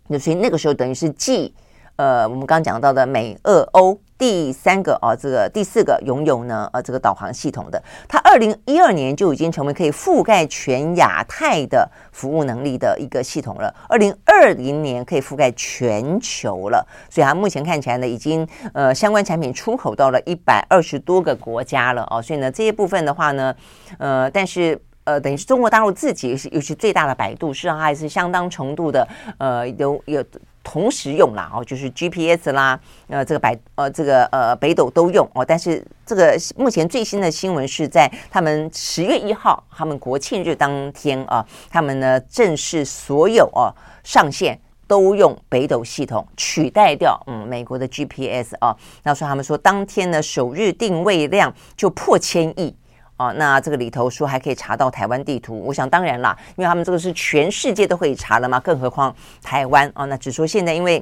[0.07, 1.53] 那所以那个时候等于是继
[1.95, 3.99] 呃我们刚刚讲到的美俄欧。
[4.17, 13.73] 第三个啊，这个第四个拥有呢，呃，这个导航系统的，它二零一二年就已经成为可以覆盖全亚太的服务能力的一个系统了。
[13.89, 22.21] 二零二零年可以覆盖全球了，所以它目前看起来呢，已经呃相关产品出口到了一百二十多个国家了哦。
[22.21, 23.53] 所以呢，这一部分的话呢，
[23.97, 30.23] 呃，但是呃，等于是中国大陆自己是尤其最大的百度，实际上还是相当程度的呃有有。
[30.67, 35.45] 同时用啦哦，就是 GPS 啦，呃，这个百呃这个呃北斗都用哦。
[35.45, 43.69] 但是这个目前最新的新闻是在他们十月一号，他们国庆日当天啊，他们呢正式所有啊
[44.03, 48.75] 上线都用北斗系统取代掉嗯美国的 GPS 啊。
[49.03, 52.75] 那说他们说当天呢首日定位量就破千亿。
[53.17, 60.03] 哦，那这个里头说还可以查到台湾地图，我想当然啦，因为他们这个是全世界都可以查了嘛，更何况台湾啊。
[60.05, 61.01] 那只说现在因为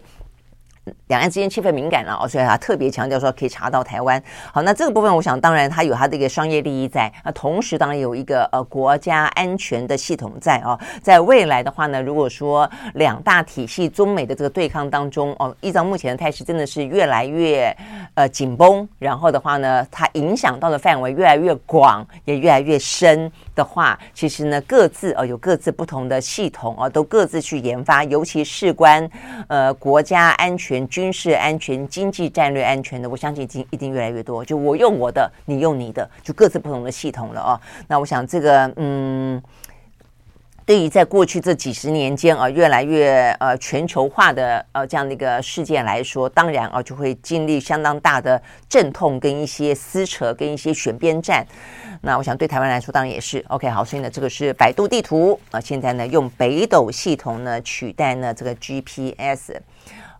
[1.07, 4.21] 两岸之间气氛敏感了哦，所以他特别强调说可以查到台湾。
[4.51, 17.75] 好，那这个部分我想当然他有他的一个商业利益在，那同时当然有一个呃国家安全的系统在哦，在未来的话呢，如果说两大体系中美的这个对抗当中哦，依照目前的态势真的是越来越
[18.15, 29.09] 呃紧绷，然后的话呢，它影响到的范围越来越广，也越来越深的话，其实呢各自哦有各自不同的系统哦，都各自去研发，尤其事关
[29.47, 34.43] 呃国家安全、军事安全、经济战略安全的，我相信已经一定越来越多。
[34.45, 37.59] 就我用我的，你用你的，就各自不同的系统了哦。
[37.87, 39.41] 那我想这个嗯。
[40.65, 51.45] 对于在过去这几十年间啊，越来越呃全球化的呃这样的一个事件来说，当然啊就会经历相当大的阵痛跟一些撕扯跟一些选边站。
[51.99, 53.67] 那我想对台湾来说，当然也是 OK。
[53.67, 59.51] 好，所以呢，这个是百度地图啊，现在呢用北斗系统呢取代呢这个 GPS。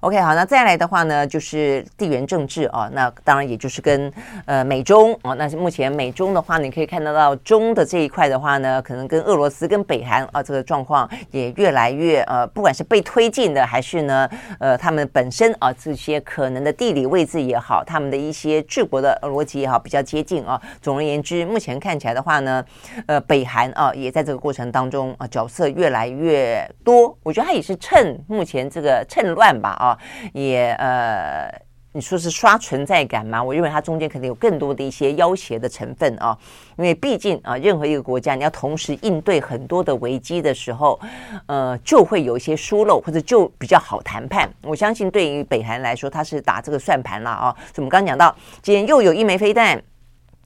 [0.04, 4.12] OK，好，那再来的话呢，就是地缘政治啊，那当然也就是跟
[4.46, 20.62] 呃美中啊，那是目前美中的话，你可以看得到中的这一块的话呢，可能跟俄罗斯跟北韩啊这个状况也越来越呃，不管是被推进的，还是呢呃他们本身啊这些可能的地理位置也好，他们的一些治国的逻辑也好，比较接近啊。
[20.82, 22.62] 总而言之，目前看起来的话呢，
[23.08, 29.93] 呃北韩啊也在这个过程当中啊角色越来越多，我觉得他也是趁目前这个趁乱吧啊。
[30.34, 31.50] 也呃，
[31.92, 33.44] 你说是刷存在感吗？
[33.44, 36.36] 我认为它中间可能有更多的一些要挟的成分啊，
[36.76, 41.00] 因为毕竟啊，任何一个国家你要同时应对很多的危机的时候，
[41.46, 44.50] 呃，就会有一些疏漏，或者就比较好谈判。
[44.64, 47.56] 我相信对于北韩来说，他是打这个算盘了啊。
[47.58, 49.80] 所以我们刚刚讲到，今天又有一枚飞弹，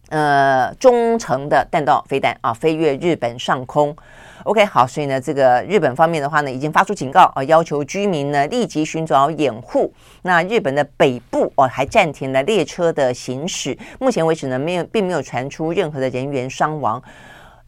[0.10, 3.96] 呃，中程的弹道飞弹啊，飞越日本上空。
[4.48, 9.94] OK，好，所以呢，这个日本方面的话呢，已经发出警告啊，要求居民呢立即寻找掩护。
[10.22, 13.78] 那日本的北部哦，还暂停了列车的行驶。
[14.00, 17.04] 目前为止呢，没有，并没有传出任何的人员伤亡，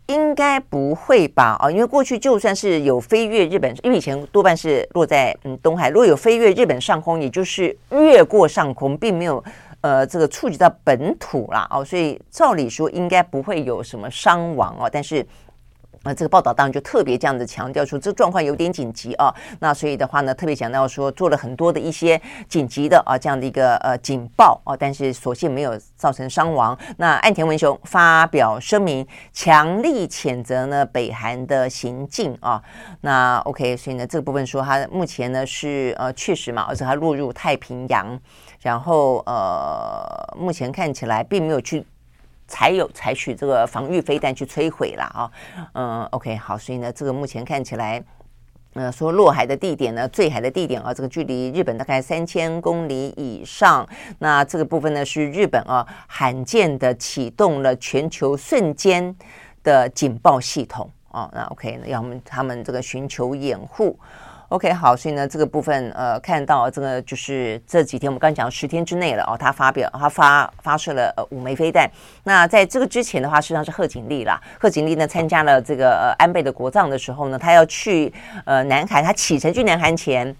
[0.05, 1.57] 应该不会吧？
[1.59, 9.43] 啊，因为过去就算是有飞越日本，因为以前多半是落在嗯东海，如果有飞越日本上空，也就是越过上空，并没有
[9.81, 15.25] 呃这个触及到本土啦哦，所以照理说应该不会有什么伤亡哦，但是。
[16.03, 19.33] 啊，这个报道当然就特别这样子强调说，这状况有点紧急啊。
[19.59, 26.77] 那所以的话呢，特别强调说，做了很多的一些紧急的啊这样的一个呃警报啊，但是所幸没有造成伤亡。
[26.97, 32.63] 那岸田文雄发表声明，强力谴责呢北韩的行径啊。
[33.01, 38.17] 那 OK，所以呢这个部分说，他目前呢是呃确实嘛，而且他落入太平洋，
[38.61, 41.85] 然后呃目前看起来并没有去。
[42.49, 45.31] 才有采取这个防御飞弹去摧毁了啊，
[45.73, 48.03] 嗯，OK，好，所以呢，这个目前看起来，
[48.73, 53.87] 呃，说落海的地点呢，坠海的地点啊，这个距离日本大概三千公里以上。
[54.17, 59.15] 那这个部分呢，是日本啊罕见的启动了全球瞬间
[59.63, 61.29] 的警报系统啊。
[61.33, 63.97] 那 OK，那要么他们这个寻求掩护。
[64.49, 71.87] OK，好，所以呢，这个部分呃，看到这个就是这几天我们刚讲十天之内了哦，他发表他发发射了呃五枚飞弹。
[72.23, 78.11] 那在这个之前的话，实际上是贺锦丽啦，贺锦丽呢参加了这个呃安倍的国葬的时候呢，他要去
[78.43, 80.35] 呃南韩，他启程去南韩前，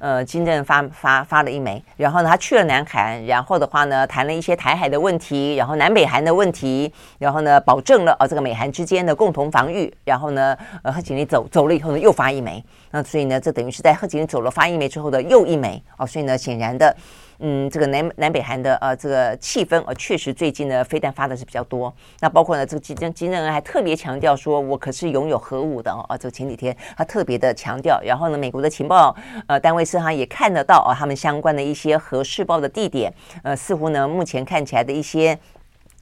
[0.00, 12.60] 呃金正发发发了一枚，然后呢他去了南韩，然后的话呢谈了一些台海的问题，然后南北韩的问题，然后呢保证了呃这个美韩之间的共同防御，然后呢呃贺锦丽走走了以后呢又发一枚，
[12.92, 13.52] 那所以呢这。
[13.52, 16.96] 等于是在贺锦丽走了发一枚之后的又一枚哦，所以呢，显然的，
[17.38, 21.94] 嗯，这个南南北韩的呃这个气氛呃确实最近呢飞弹发的是比较多。
[22.20, 26.06] 那包括呢这个金正金正恩还特别强调说，我可是拥有核武的哦。
[26.18, 29.14] 这个前几天他特别的强调，然后呢，美国的情报
[29.46, 35.38] 呃单位身上也看得到啊、哦，他们相关的一些核试爆的地点，呃，似乎呢目前看起来的一些。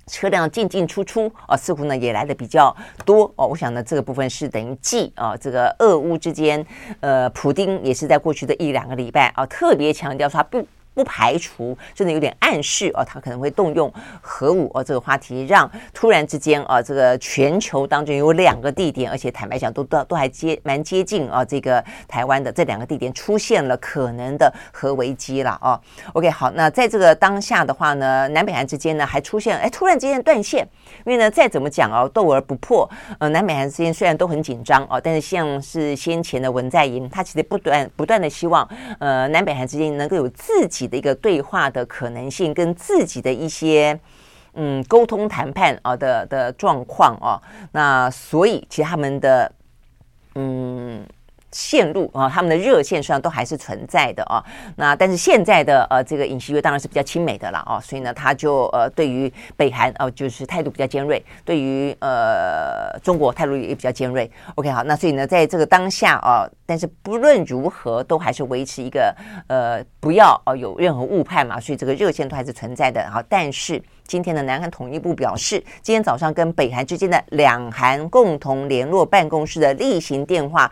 [0.06, 3.46] 车辆进进出出啊，似乎呢也来的比较多哦。
[3.46, 6.64] 我想呢，这个部分是等于 G 啊，这个俄乌之间，
[7.00, 10.66] 呃，普丁也是在过去的一两个礼拜啊，特别强调说他不。
[10.92, 14.82] 不排除真的有点暗示哦，他可能会动用核武哦。
[14.82, 25.80] 这个话题让突然之间啊，这个全球当中有两个地点，而且坦白讲都都都还接蛮接近啊，这个台湾的这两个地点出现了可能的核危机了啊。
[26.12, 30.68] OK，好，那在这个当下的话呢，南北韩之间呢还出现哎突然之间断线，
[31.06, 32.90] 因为呢再怎么讲哦，斗而不破。
[33.20, 40.79] 呃，南北韩之间虽然都很紧张哦，但是像是先前的文在寅，他其实不断不断的希望呃南北韩之间能够有自己。
[40.80, 43.98] 己的一个对话的可能性，跟自己的一些
[44.54, 47.40] 嗯沟通谈判啊的的状况啊，
[47.72, 49.52] 那所以其实他们的
[50.34, 51.04] 嗯
[51.52, 54.44] 线路啊，他们的热线实际上都还是存在的啊。
[54.76, 64.30] 那但是现在的呃这个尹锡悦当然是比较亲美的了啊，所以呢他就呃对于北韩哦、呃、就是态度比较尖锐，对于呃中国态度也比较尖锐。
[64.54, 69.14] OK 好，那所以呢在这个当下啊，但是不论如何都还是维持一个
[69.48, 73.10] 呃不要哦、有任何误判嘛，所以这个热线都还是存在的。
[73.10, 80.70] 好，但是今天的南韩统一部表示，今天早上跟北韩之间的两韩共同联络办公室的例行电话。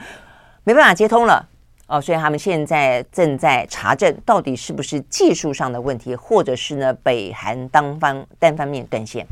[0.69, 1.43] 没办法接通了
[1.87, 9.27] 哦，所以他们现在正在查证到底是不是技术上的问题，或者是呢北韩单方单方面断线。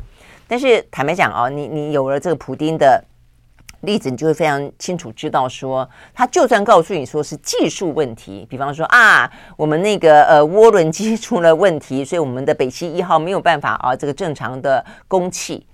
[0.48, 3.04] 但是坦白讲哦，你你有了这个普丁的
[3.82, 15.66] 例子，你就会非常清楚知道说，他就算告诉你说是技术问题，比方说啊，我们那个呃涡轮机出了问题，所以我们的北溪一号没有办法啊这个正常的供气，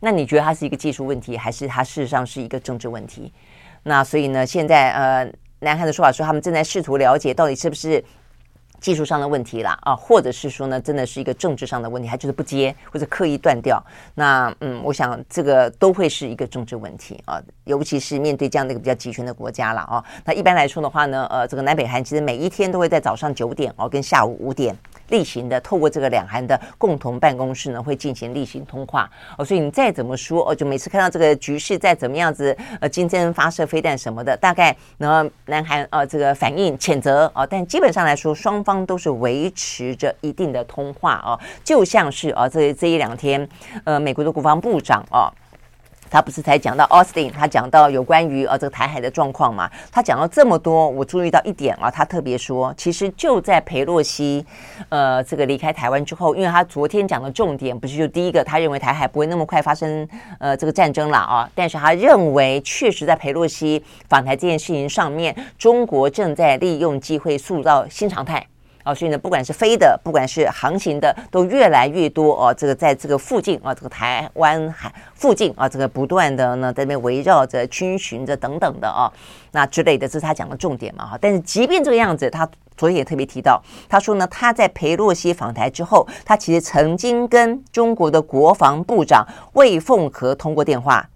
[0.00, 3.32] 那你觉得它是一个技术问题，还是它事实上是一个政治问题？
[3.84, 8.04] 那所以呢，现在呃，南韩的说法说他们正在试图了解到底是不是
[8.80, 13.82] 技术上的问题啦，啊，或者是说呢，真的是一个政治上的问题，还就是不接或者刻意断掉。
[14.14, 20.04] 那嗯，我想这个都会是一个政治问题啊，尤其是面对这样的一个比较集权的国家了啊。
[20.24, 24.76] 那一般来说的话呢，呃，这个南北韩其实每一天都会在早上九点哦，跟下午五点。
[25.08, 29.44] 例行的，透过这个两韩的共同办公室呢，会进行例行通话哦。
[29.44, 43.48] 所以你再怎么说哦，就每次看到这个局势再怎么样子，呃，今天发射飞弹什么的，大概呢，南韩呃这个反应谴责哦，但基本上来说，双方都是维持着一定的通话哦，就像是啊，这这一两天，
[43.84, 45.32] 呃，美国的国防部长哦。
[46.14, 49.68] 他不是才讲到奥斯汀，他讲到有关于呃这个台海的状况嘛？
[49.90, 54.46] 他讲到这么多，我注意到一点啊，他特别说，其实就在裴洛西
[54.90, 60.08] 呃这个离开台湾之后，因为他昨天讲的重点不是就第一个，他认为台海不会那么快发生
[60.38, 68.46] 呃这个战争了啊，但是他认为确实在裴洛西访台这件事情上面，中国正在利用机会塑造新常态。
[68.84, 72.54] 啊，所以呢，不管是飞的，不管是航行的，都越来越多哦。
[72.54, 79.10] 这个在这个附近啊，这个台湾海附近啊，这个不断的呢在那边围绕着、军巡着等等的啊，
[79.50, 81.18] 那之类的，这是他讲的重点嘛哈。
[81.20, 91.08] 但是即便这个样子，他昨天也特别提到，他说呢，他在裴洛西访台之后，他其实曾经跟中国的国防部长魏凤和通过电话。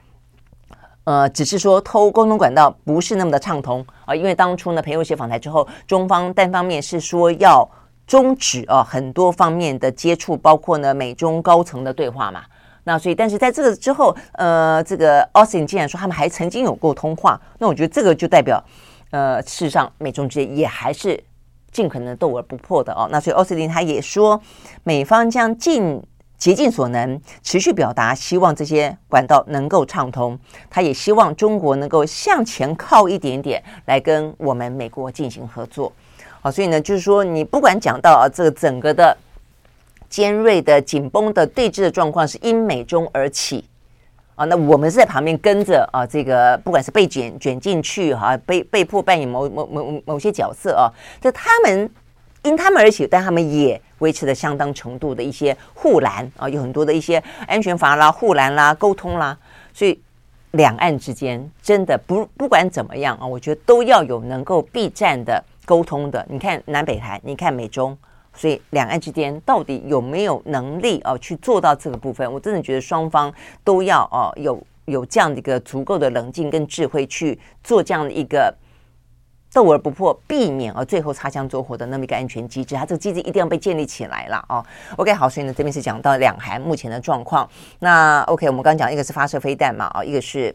[1.09, 7.67] 呃，只是说偷沟通管道不是那么的畅通啊，因为当初呢，裴洛西访台之后，中方单方面是说要
[8.07, 12.43] 终止啊很多方面的接触，包括呢美中高层的对话嘛。
[12.85, 18.63] 那所以，但是在这个之后，呃，这个奥斯汀竟然说他们还曾经有过通话，那我觉得这个就代表，
[19.11, 21.19] 呃，事实上美中之间也还是
[21.73, 23.09] 尽可能斗而不破的哦。
[23.11, 24.39] 那所以奥斯汀他也说，
[24.85, 26.03] 美方将尽。
[26.39, 30.39] 竭尽所能，持续表达希望这些管道能够畅通。
[30.71, 35.93] 他也希望中国能够向前靠一点点，来跟我们美国进行合作。
[36.41, 39.17] 好，所以呢，就是说，你不管讲到啊，这个整个的
[40.09, 43.65] 尖锐的、紧绷的对峙的状况是因美中而起
[44.37, 50.87] 啊，那我们是在旁边跟着啊，这个不管是被卷卷进去哈、被被迫扮演某某某某些角色啊，
[51.21, 51.91] 就他们。
[52.45, 59.37] 因他们而起，但他们也维持了相当程度的一些护栏啊，有很多的一些安全阀啦、护栏啦、沟通啦，
[59.73, 60.01] 所以
[60.53, 66.25] 两岸之间真的不不管怎么样啊，我觉得都要有能够避战的沟通的。
[66.29, 67.97] 你看南北台，你看美中，
[68.35, 72.31] 所以两岸之间到底有没有能力啊去做到这个部分？
[72.33, 73.33] 我真的觉得双方
[73.65, 78.55] 都要啊有有这样的一个足够的冷静跟智慧去做这样的一个。
[79.53, 84.65] 斗而不破，避免而最后擦枪走火的那么一个安全机制，它这个机制一定要被建立起来了哦。
[84.97, 87.49] OK，好，所以呢，这边是讲到两韩目前的状况。
[87.79, 90.55] 那 OK，我们刚刚讲一个是发射飞弹嘛，啊，一个是。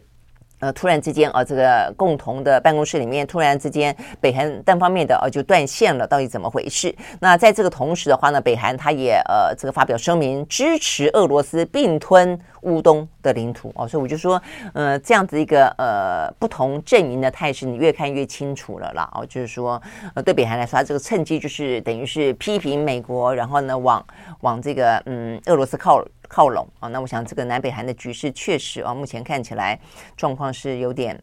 [0.64, 6.94] 呃，突然之间啊，这个共同的办公室里面，突然之间，北韩单方面的啊就断线了，到底怎么回事？
[7.20, 14.40] 那在这个同时的话呢，北韩他也呃这个发表声明，支持俄罗斯并吞乌东的领土哦，所以我就说，
[14.72, 19.78] 呃，这样子一个呃不同阵营的态势，你越看越清楚了啦哦，就是说，
[20.14, 24.02] 呃，对北韩来说，他这个趁机就是等于是批评美国，然后呢，往
[24.40, 26.02] 往这个嗯俄罗斯靠。
[26.34, 26.66] 靠拢。
[26.80, 29.78] 啊，那我想这个南北韩的局势确实啊，目前看起来
[30.16, 31.16] 状况是有点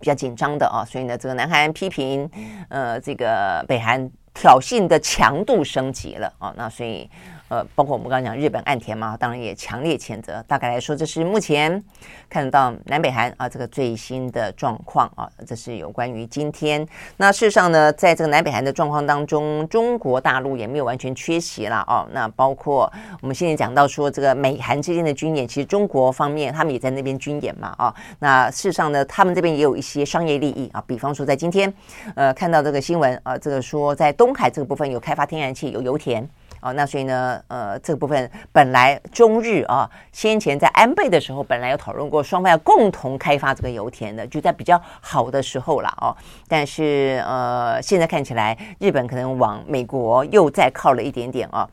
[0.00, 2.26] 比较紧张的啊，所以呢，这个南韩批评
[2.70, 7.10] 呃这个北韩挑衅的强度升级了啊，那所以
[7.48, 10.44] 呃，包括我们刚刚讲日本岸田嘛，当然也强烈谴责。
[10.46, 11.82] 大概来说，这是目前
[12.28, 16.86] 看得到南北韩啊这个最新的状况啊，这是有关于今天。
[17.16, 22.06] 那事实上呢，在这个南北韩的状况当中，中国大陆也没有完全缺席了哦。
[22.12, 22.92] 那包括
[23.22, 27.94] 我们现在讲到说，这个美韩之间的军演，其实中国方面他们也在那边军演嘛啊。
[28.18, 31.72] 那事实上呢，他们这边也有一些商业利益啊，比方说在今天
[32.14, 36.28] 呃看到这个新闻啊，这个说在东海这个部分有开发天然气，有油田。
[36.60, 46.16] 哦，那所以呢，呃，这部分本来中日啊，先前在安倍的时候，本来有讨论过双方要共同开发这个油田的，就在比较好的时候了哦。
[46.48, 51.68] 但是呃，现在看起来，日本可能往美国又再靠了一点点啊。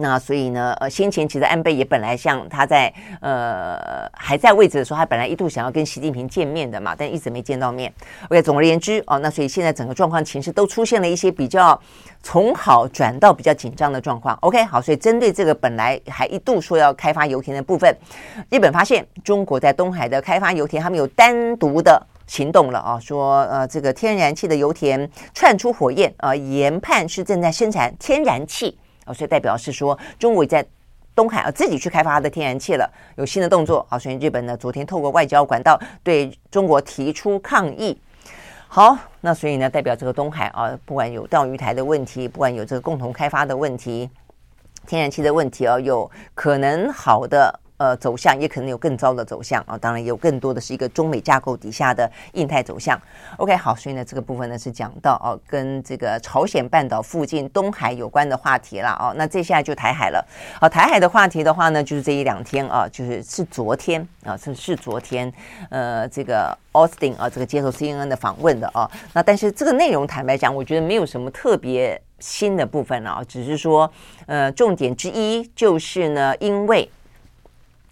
[0.00, 7.92] 那所以呢，呃，先前其实安倍也本来像他在呃还在位置的时候，他本来一度想要跟习近平见面的嘛，但一直没见到面。
[8.28, 11.78] OK，总而言之，哦，那所以现在整个状况情势都出现了一些比较
[12.22, 14.38] 从好转到比较紧张的状况。
[14.42, 17.92] OK，好，所以针对这个本来还一度说要开发油田的部分，
[18.50, 28.78] 日本发现中国在东海的开发油田，他们有单独的行动了啊，说呃这个天然气的油田窜出火焰啊，研判是正在生产天然气。
[29.12, 30.64] 所以代表是说，中国在
[31.14, 33.98] 东海啊自己去开发它的天然气了，有新的动作啊。
[33.98, 38.00] 所以日本呢，昨天透过外交管道对中国提出抗议。
[38.68, 44.08] 好，那所以呢，代表这个东海啊，不管有钓鱼台的问题，不管有这个共同开发的问题，
[44.86, 47.60] 天然气的问题啊，有可能好的。
[47.78, 53.00] 呃，走向也可能有更糟的走向啊，当然有更多的是一个中美架构底下的印太走向。
[53.36, 59.14] OK，好，所以呢，这个部分呢是讲到哦，跟这个朝鲜半岛附近东海有关的话题了哦。
[59.16, 60.26] 那接下来就台海了。
[60.60, 65.32] 好，台海的话题的话呢，就是这一两天啊，就是是昨天啊，是是昨天，
[65.70, 68.90] 呃，这个 Austin 啊，这个接受 CNN 的访问的啊。
[69.12, 73.88] 那但是这个内容坦白讲，我觉得没有什么特别新的部分啊，只是说，
[74.26, 76.90] 呃，重点之一就是呢，因为。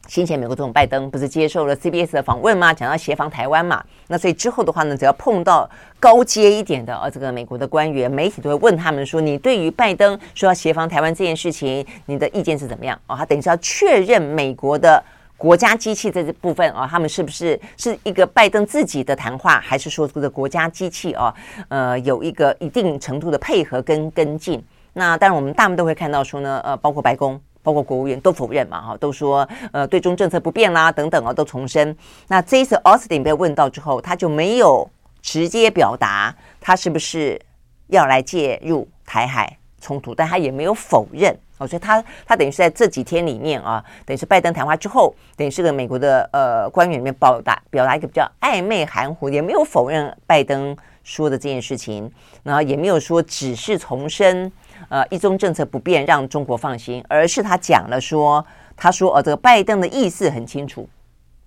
[0.06, 2.72] 先前美国总统拜登不是接受了 CBS 的访问吗？
[2.72, 15.02] 讲到协防台湾嘛，那所以之后的话呢，只要碰到高阶一点的呃这个美国的官员，媒体都会问他们说：“你对于拜登说要协防台湾这件事情，你的意见是怎么样？”哦，他等于是要确认美国的
[15.36, 21.34] 国家机器这部分啊，他们是不是是一个拜登自己的谈话，还是说这个国家机器啊，
[21.68, 24.62] 呃，有一个一定程度的配合跟跟进？
[24.92, 27.38] 那当然，我们大部分都会看到说呢，呃，包括白宫。
[27.66, 31.96] 包括国务院都否认嘛，哈，都说呃对中政策不变啦，等等啊，都重申。
[32.28, 34.88] 那这一次奥斯汀被问到之后，他就没有
[35.20, 37.40] 直接表达他是不是
[37.88, 52.08] 要来介入台海冲突，但他也没有否认哦，所以他他等于是在这几天里面啊，等于是拜登谈话之后，等于是个美国的呃官员里面表达表达一个比较暧昧含糊，也没有否认拜登说的这件事情，
[52.44, 54.52] 然后也没有说只是重申。
[54.88, 58.44] 呃，一中政策不变，让中国放心，而是他讲了说，
[58.76, 60.88] 他说，呃，这个拜登的意思很清楚，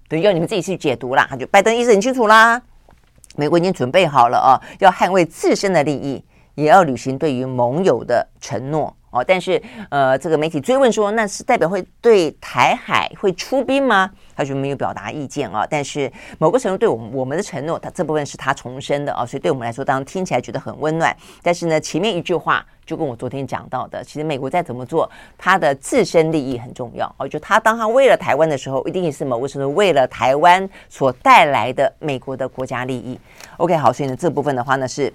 [0.07, 1.25] 等于，要你们自己去解读啦。
[1.29, 2.61] 他就拜登意思很清楚啦，
[3.35, 6.23] 美国已经准备好了啊，要捍卫自身的利益，
[6.55, 8.93] 也要履行对于盟友的承诺。
[9.11, 14.09] 哦，但是呃，这个媒体追问说，那是代表会对台海会出兵吗？
[14.35, 15.65] 他就没有表达意见啊。
[15.69, 21.15] 但是某个程度对我们我们的承诺，他这部分是他重申的啊，所以对我们来说，当然听起来觉得很温暖。
[21.41, 27.27] 但是呢，前面一句话就跟我昨天讲到的，其实美国再怎么做，他的自身利益很重要哦。
[27.27, 33.19] 就他当他为了台湾的时候，一定也是某个程度为了台湾所带来的美国的国家利益。
[33.57, 35.11] OK，好，所以呢，这部分的话呢是。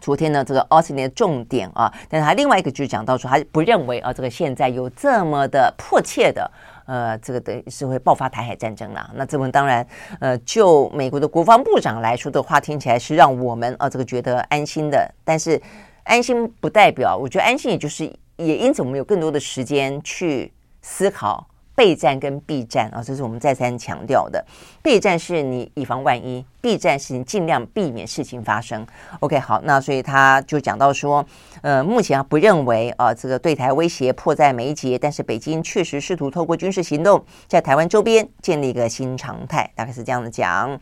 [0.00, 6.50] 昨天呢，这个奥斯汀的重点啊，但是他另外一个就讲到说，他不认为啊，这个现在有这么的迫切的，
[6.86, 9.10] 呃，这个等于是会爆发台海战争了。
[9.14, 9.86] 那这问当然，
[10.18, 15.08] 呃，就美国的国防部长来说的话，听起来是让我们啊，这个觉得安心的。
[15.24, 15.60] 但是
[16.02, 18.04] 安心不代表，我觉得安心也就是
[18.36, 21.46] 也因此我们有更多的时间去思考。
[21.74, 24.44] 备战跟避战啊，这是我们再三强调的。
[24.82, 28.86] 备战是你以防万一，避战是你尽量避免事情发生。
[29.20, 31.24] OK，好，那所以他就讲到说，
[31.62, 40.78] 呃，目前不认为啊，这个对台威胁迫在眉睫，但是北京确实试图透过军事行动在台湾周边建立一个新常态，大概是这样的讲。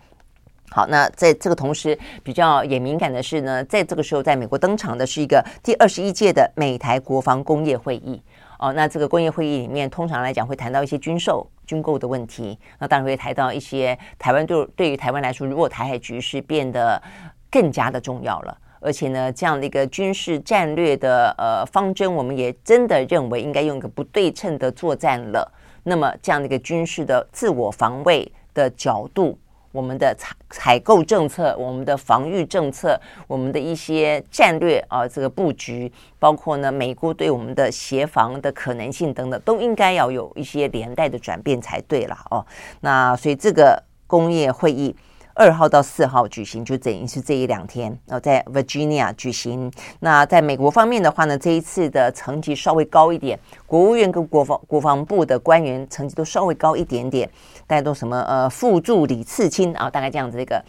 [0.72, 8.22] 好，那在这个同时，比较也敏感的是呢，在这个时候，在美国登场的是一个第二十一届的美台国防工业会议。
[8.60, 12.58] 哦，那这个工业会议里面，通常来讲会谈到一些军售、军购的问题。
[12.78, 17.02] 那当然会谈到一些台湾对对于台湾来说，如果台海局势变得
[17.50, 25.50] 更加的重要了，而且呢，这样的一个军事战略的呃方针，我们也真的认为应该用一个不对称的作战了。
[25.82, 29.38] 那么这样的一个军事的自我防卫的角度，
[29.72, 42.44] 我们的采采购政策、我们的防御政策、我们的一些战略啊，这个布局，包括呢，美国对我们的协防的可能性等等，都应该要有一些连带的转变才对了哦。
[42.80, 44.94] 那所以这个工业会议。
[45.34, 49.72] 二号到四号举行，就等于是这一两天，然后在 Virginia 举行。
[50.00, 57.30] 那在美国方面的话呢，这一次的层级稍微高一点，国务院跟国防国防部的官员层级都稍微高一点点，
[57.66, 60.62] 大家都什么呃副助理次卿啊，大概这样子一个，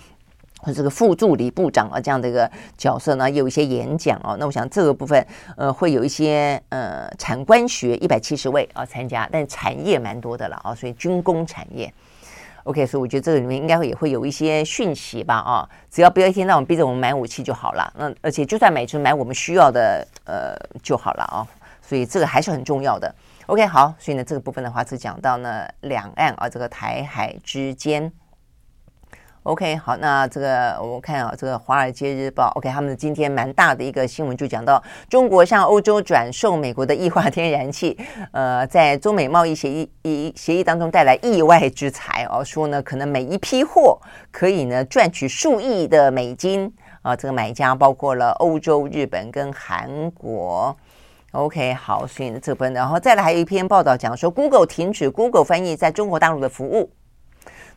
[0.62, 4.38] 或这个副助理部长啊这样的一个角色呢，有一些演讲哦。
[4.40, 5.26] 那我想这个部分
[5.58, 11.92] 呃会有一些呃产官学一百七十位啊参加，但产业蛮多的了啊，所以军工产业。
[12.64, 17.92] OK，所以我觉得这个里面应该会也会有一些讯息吧，啊，只要不要一天到晚逼着我们买武器就好了。
[17.98, 21.48] 那而且就算买，就买我们需要的，呃，就好了啊。
[21.82, 23.14] 所以这个还是很重要的。
[23.48, 28.12] OK，好，所以呢，这个部分的话是讲到呢两岸啊，这个台海之间。
[29.44, 37.98] OK，好，那这个我看啊，这个《华尔街日报》OK，他们今天蛮大的一个新闻就讲到，中国向欧洲转售美国的液化天然气，
[38.34, 46.72] 呃，在中美贸易协议协协议当中带来意外之财哦，说呢可能每一批货可以呢赚取数亿的美金
[47.02, 50.78] 啊，这个买家包括了欧洲、日本跟韩国。
[51.32, 56.92] OK，好，所以呢这本，然后再来还有一篇报道讲说，Google 停止 Google 翻译在中国大陆的服务。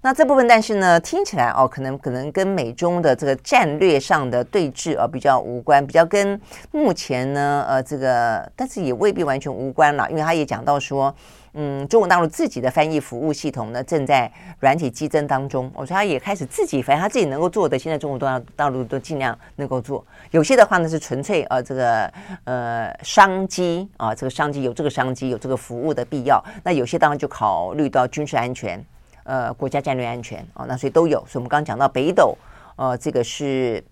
[0.04, 6.38] 那这部分，但是呢，听起来哦，可能可能跟美中的这个战略上的对峙啊比较无关，比较跟
[6.72, 11.14] 目前呢，呃，这个，但是也未必完全无关了，因为他也讲到说，
[11.54, 14.30] 嗯，中国大陆自己的翻译服务系统呢正在
[14.60, 22.12] 软体激增当中，我说他也开始自己反正，他自己能够做的，现在中国大大陆都尽量能够做，有些的话呢是纯粹呃这个
[22.44, 28.84] 呃商机啊，这个商机有这个商机有这个服务的必要，那有些当然就考虑到军事安全。
[29.24, 31.18] 呃，国家战略安全啊，那所以都有。
[31.26, 32.36] 所以我们刚刚讲到北斗，
[32.76, 33.82] 呃，这个是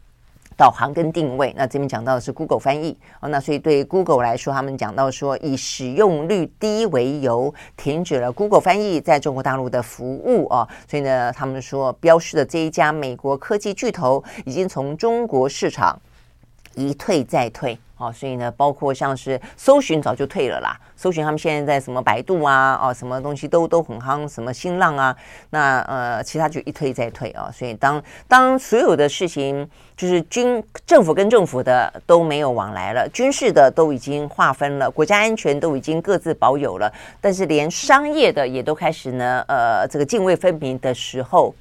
[0.57, 1.53] 导航跟定位。
[1.57, 10.69] 那这边讲到的是 Google 翻译啊，那所以对 Google 来说，他们讲到说以使用率低为由，停止了 Google 翻译在中国大陆的服务啊。
[10.87, 15.99] 所以呢，他们说标示的这一家美国科技巨头已经从中国市场
[16.75, 17.79] 一退再退。
[17.99, 25.17] 哦，所以呢，包括像是搜寻早就退了啦，搜寻他们现在在什么百度啊，哦，什么东西都都很夯，什么新浪啊，
[25.51, 27.49] 那呃，其他就一退再退啊。
[27.53, 41.55] 所以当当所有的事情就是军政府跟政府的都没有往来了，军事的都已经划分了，国家安全都已经各自保有了，但是连商业的也都开始呢，呃，这个泾渭分明的时候。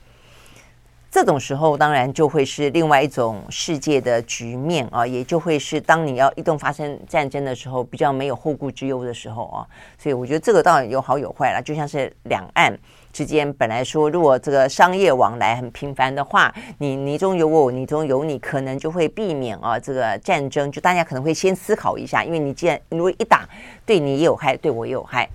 [1.12, 9.68] 这种时候，当然就会是另外一种世界的局面啊，也就会是当你要一旦发生战争的时候，比较没有后顾之忧的时候啊。
[9.98, 12.74] 所以我觉得这个倒有好有坏了，就像是两岸
[13.12, 23.46] 之间本来说，如果这个商业往来很频繁的话，你你中有我，你中有你，可能就会避免啊这个战争，就大家可能会先思考一下，因为你既然如果一打，
[23.86, 25.30] 对你也有害，对我也有害。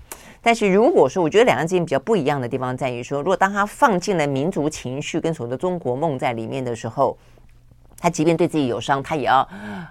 [0.46, 7.18] 但是如果说，我觉得两岸之间比较不一样的地方在于说，如果当他放进了民族情绪跟所谓的中国梦在里面的时候，
[7.98, 9.48] 他即便对自己有伤，他也要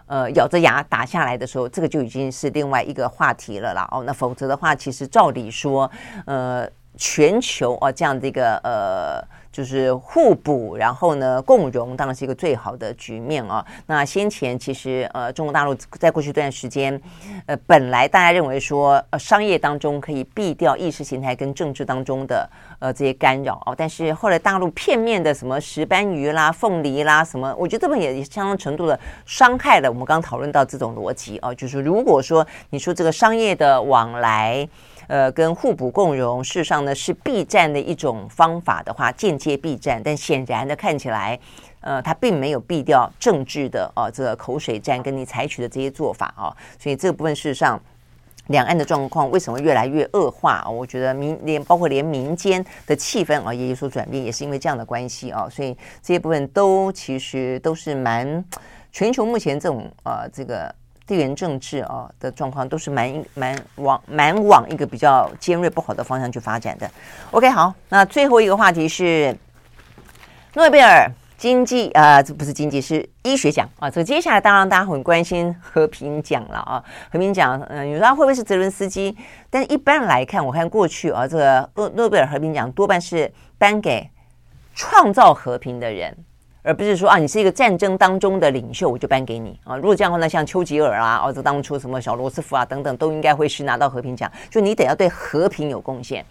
[0.07, 3.85] 呃咬着牙打下来的时候，这个就已经是另外一个话题了啦。
[3.91, 5.91] 哦，那否则的话，其实照理说，
[6.25, 9.21] 呃，全球啊这样的一个呃。
[9.55, 13.65] 就是互补，然后呢，共荣当然是一个最好的局面啊。
[13.85, 17.01] 那先前其实呃，中国大陆在过去一段时间，
[17.45, 22.49] 呃，本来大家认为说，呃，商业当中可以避掉意识形态跟政治当中的
[22.85, 34.67] 呃这些干扰哦，但是后来大陆片面的什么石斑鱼啦、凤梨啦什么，我觉得这边也相当程度的伤害了我们刚讨论到这种逻辑哦，就是如果说你说这个商业的往来。
[35.07, 41.39] 呃，跟互补共荣，事实上呢是避战的一种方法的话，间接避战，但显然的看起来，
[41.81, 47.79] 呃，它并没有避掉政治的哦、这个口水战跟你采取的这些做法、哦，所以这个部分事实上，
[48.47, 50.67] 两岸的状况为什么越来越恶化？
[50.69, 58.43] 我觉得民连包括连民间的气氛啊也有所转变，也是因为这样的关系啊、所以这些部分都其实都是蛮
[58.91, 60.73] 全球目前这种呃这个。
[61.07, 66.89] 地缘政治啊的状况都是蛮蛮往蛮往一个比较尖锐不好的方向去发展的。
[67.29, 69.37] OK，好，那最后一个话题是
[70.55, 71.07] 诺贝尔
[71.37, 73.89] 经济啊，这不是经济是医学奖啊。
[73.89, 76.83] 这个接下来当然大家很关心和平奖了啊。
[77.11, 79.15] 和平奖，嗯，你说会不会是泽伦斯基？
[79.49, 84.09] 但一般来看，我看过去啊，这个诺诺贝尔和平奖多半是颁给
[84.73, 86.15] 创造和平的人。
[86.67, 89.75] 而不是说啊，你是一个战争当中的领袖，我就颁给你啊。
[89.75, 94.31] 如果这样的话呢，像丘吉尔啊，哦，这当初什么小罗斯福啊等等，都应该会是拿到和平奖。
[94.49, 96.25] 就你得要对和平有贡献。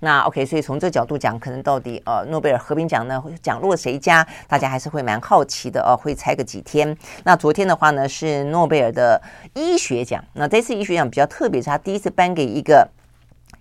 [0.00, 6.94] 那 OK，所以从这角度讲，可能到底呃诺贝尔和平奖呢奖落谁家，大家还是会蛮好奇的哦，会猜个几天。
[7.22, 9.20] 那昨天的话呢是诺贝尔的
[9.54, 12.86] 医学奖，那这次医学奖比较特别，是他第一次颁给一个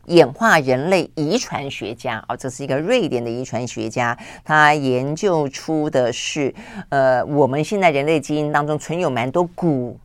[0.07, 6.53] 演化人类遗传学家啊、哦，这是一个瑞典的遗传学家，他研究出的是
[6.89, 9.97] 呃我们现在人类基因当中存有蛮多古，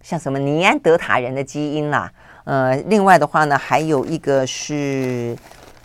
[0.00, 2.12] 像什么尼安德塔人的基因啦，
[2.44, 5.36] 呃，另外的话呢还有一个是。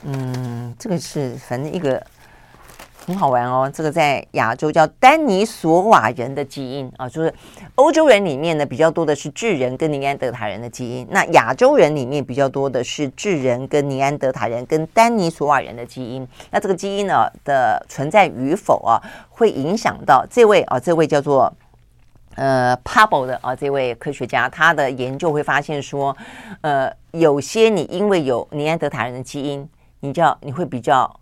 [0.10, 2.02] 嗯，这个是反正一个
[3.06, 3.70] 很好玩哦。
[3.74, 7.34] 这个在亚洲叫丹尼索瓦人的基因啊，就是
[7.76, 16.26] 欧洲人里面呢比较多的是智人跟尼安德塔人的基因，那亚洲人里面比较多的是智人跟尼安德塔人跟丹尼索瓦人的基因。
[16.52, 18.96] 那这个基因呢的存在与否啊，
[19.28, 21.54] 会影响到这位啊，这位叫做
[22.36, 26.16] 呃 Pablo 的啊这位科学家，他的研究会发现说，
[26.62, 29.68] 呃，有些你因为有尼安德塔人的基因。
[30.00, 31.20] 你叫你会比较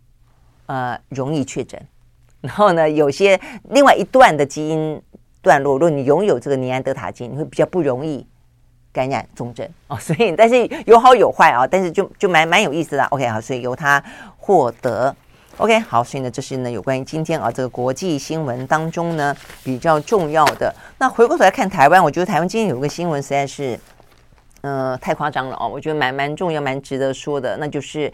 [0.66, 1.82] 呃容易确诊，
[2.42, 5.02] 然后呢，有些另外一段的基因
[5.42, 8.26] 段落，如果你拥有这个尼安德塔基因，你会比较不容易
[8.92, 9.98] 感染重症 哦。
[9.98, 13.04] 所以，但是有好有坏啊，但是就就蛮蛮有意思的。
[13.06, 14.04] OK，好，所以由他
[14.38, 15.16] 获得。
[15.58, 20.74] OK，好，所以呢，这是呢有关于今天啊这个国际新闻当中呢比较重要的。
[20.98, 23.80] 那回过头来看台湾，我觉得台湾今天有个新闻实在是
[24.62, 28.12] 呃太夸张了哦，我觉得蛮蛮重要、蛮值得说的，那就是。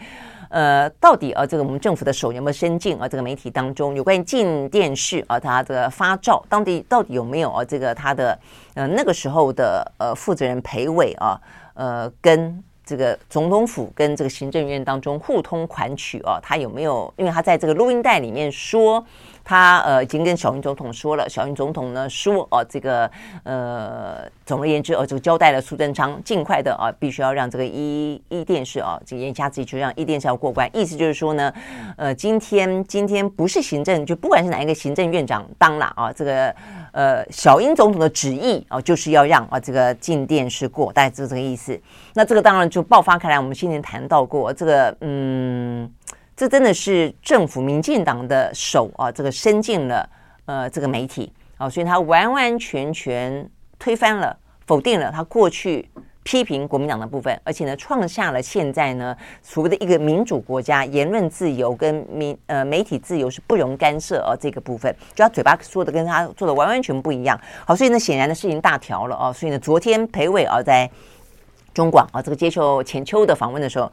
[0.52, 3.08] 呃，到底啊，这个我们政府的手有没有伸进啊？
[3.08, 7.64] 这个媒体当中有关于进电视啊，它的发照，当地到底有没有啊？
[7.64, 8.38] 这个它的
[8.74, 11.40] 呃那个时候的呃负责人裴伟啊，
[11.74, 17.12] 呃跟这个总统府跟这个行政院当中互通款曲啊，他有没有？
[17.16, 19.04] 因为他在这个录音带里面说。
[19.44, 23.10] 他呃已经跟小英总统说了，小英总统呢说哦，这个
[23.44, 31.54] 呃总而言之哦，就交代了苏贞昌尽快的啊，必须要让这个一一电视啊，这个眼下自己就让一电视要过关，意思就是说呢，
[31.98, 36.56] 呃，今天 今天不是行政，就不管是哪一个行政院长当了啊，这个
[36.92, 41.80] 呃小英总统的旨意啊，就是要让啊这个镜电视过，大概就这个意思。
[42.14, 45.90] 那这个当然就爆发开来，我们先前谈到过这个嗯。
[46.42, 50.10] 这真的是政府民进党的手啊，这个伸进了
[50.46, 54.36] 呃这个媒体啊，所以他完完全全推翻了、
[54.66, 55.88] 否定了他过去
[56.24, 67.40] 批评国民党的部分，而且呢创下了现在呢所谓的一个民主国家言论自由跟民呃媒体自由是不容干涉啊这个部分，就他嘴巴说的跟他做的完完全不一样。
[67.68, 70.90] 好，所以呢显然的事情大条了啊，所以呢昨天裴伟啊在
[71.72, 73.92] 中广啊这个接受浅秋的访问的时候。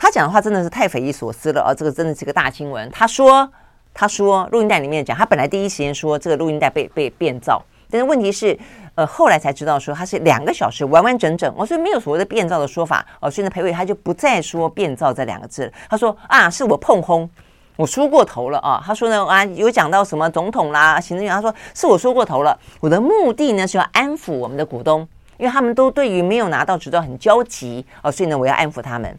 [0.00, 1.74] 他讲的话真的是太匪夷所思了啊！
[1.74, 2.88] 这个真的是个大新闻。
[2.92, 3.46] 他说，
[3.92, 8.56] 他说录音带里面讲，他本来第一时间说这个录音带被被变造，但是问题是，
[8.94, 13.28] 呃，后来才知道说他是两个小时完完整整，哦，所以没有所谓的变造的说法哦。
[13.28, 15.70] 所以呢，裴伟他就不再说变造这两个字。
[15.90, 17.28] 他说啊，是我碰轰，
[17.74, 18.80] 我说过头了啊。
[18.86, 22.56] 他说呢啊，有讲到什么总统啦、行政院，他说是我说过头了。
[22.78, 25.00] 我的目的呢是要安抚我们的股东，
[25.38, 29.18] 因为他们都对于没有拿到执照很焦急哦，所以呢，我要安抚他们。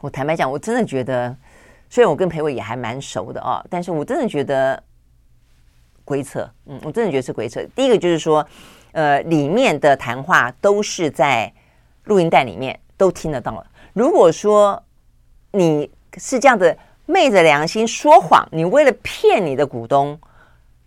[0.00, 1.36] 我坦白讲，我真的觉得，
[1.88, 4.82] 虽然我跟裴伟也还蛮熟的啊，但是我真的觉得
[6.04, 7.62] 鬼扯，嗯，我真的觉得是鬼扯。
[7.74, 8.46] 第一个就是说，
[8.92, 11.52] 呃，里面的谈话都是在
[12.04, 13.66] 录音带里面都听得到了。
[13.92, 14.82] 如果说
[15.52, 16.76] 你是这样的
[17.06, 20.18] 昧着良心说谎，你为了骗你的股东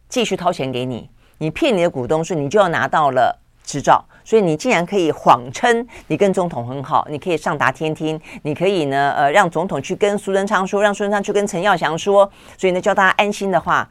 [0.09, 4.03] 继续掏钱给你，你骗你的股东说你就要拿到了执照。
[4.23, 13.89] 所以你竟然可以谎称你跟总统很好，你可以上达天听，你可以呢，呃，让总统去跟苏贞昌说，让苏贞昌去跟陈耀祥说，所以呢，叫大家安心的话，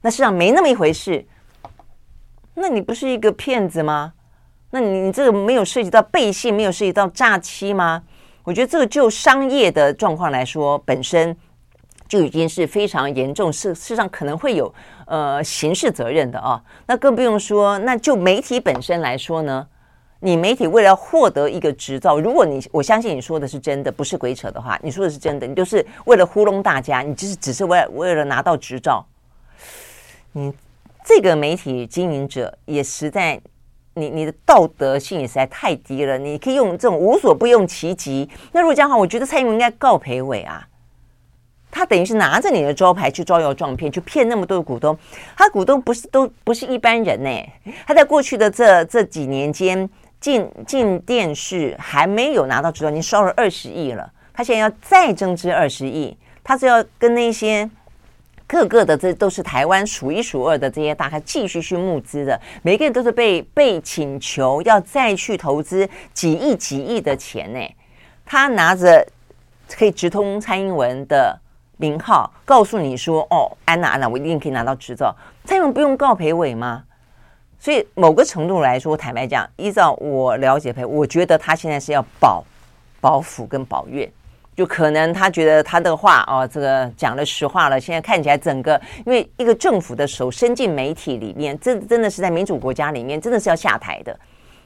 [0.00, 1.24] 那实上没那么一回事。
[2.54, 4.12] 那你不是一个骗子吗？
[4.70, 8.02] 那你你这个没有涉及到背信，没有涉及到诈欺吗？
[8.42, 11.36] 我觉得这个就商业的状况来说，本身。
[12.06, 14.72] 就已经是非常严重，事实上可能会有
[15.06, 16.62] 呃刑事责任的啊。
[16.86, 19.66] 那更不用说，那就媒体本身来说呢，
[20.24, 29.04] 你媒体为了获得一个执照，如果你我相信你说的是真的，不是鬼扯的话，你说的是真的，你就是为了糊弄大家，你就是只是为了为了拿到执照，
[30.32, 30.50] 你
[31.04, 33.38] 这个媒体经营者也实在，
[33.92, 36.16] 你你的道德性也实在太低了。
[36.16, 38.26] 你可以用这种无所不用其极。
[38.52, 40.66] 那如果这样的话，我觉得蔡英文应该告裴伟啊。
[41.70, 44.96] 他等于是拿着你的招牌去招摇撞骗，去骗那么多的股东。
[45.36, 47.30] 他股东不是都不是一般人呢。
[47.84, 49.90] 他在过去的这这几年间，
[50.24, 54.10] 进进电视还没有拿到执照，你烧了二十亿了。
[54.32, 57.68] 他现在要再增资二十亿，他是要跟那些
[58.46, 62.40] 各个的这都是台湾数一数二的这些大咖继续去募资的。
[62.62, 67.60] 每个人都是被被请求要再去投资几亿几亿的钱呢。
[68.24, 69.06] 他拿着。
[69.76, 71.36] 可以直通蔡英文的
[71.78, 75.12] 名号，告诉你说：“哦，安娜安娜，我一定可以拿到执照。”
[75.46, 76.84] 蔡英文不用告裴伟吗？
[77.64, 82.44] 所以某个程度来说，坦白讲，依照我了解裴，我觉得他现在是要保
[83.00, 84.06] 保府跟保院，
[84.54, 87.80] 就可能他觉得他的话哦，这个讲了实话了。
[87.80, 94.14] 现在看起来，整个因为一个政府的手伸进媒体里面，这真的是在民主国家里面，真的是要下台的。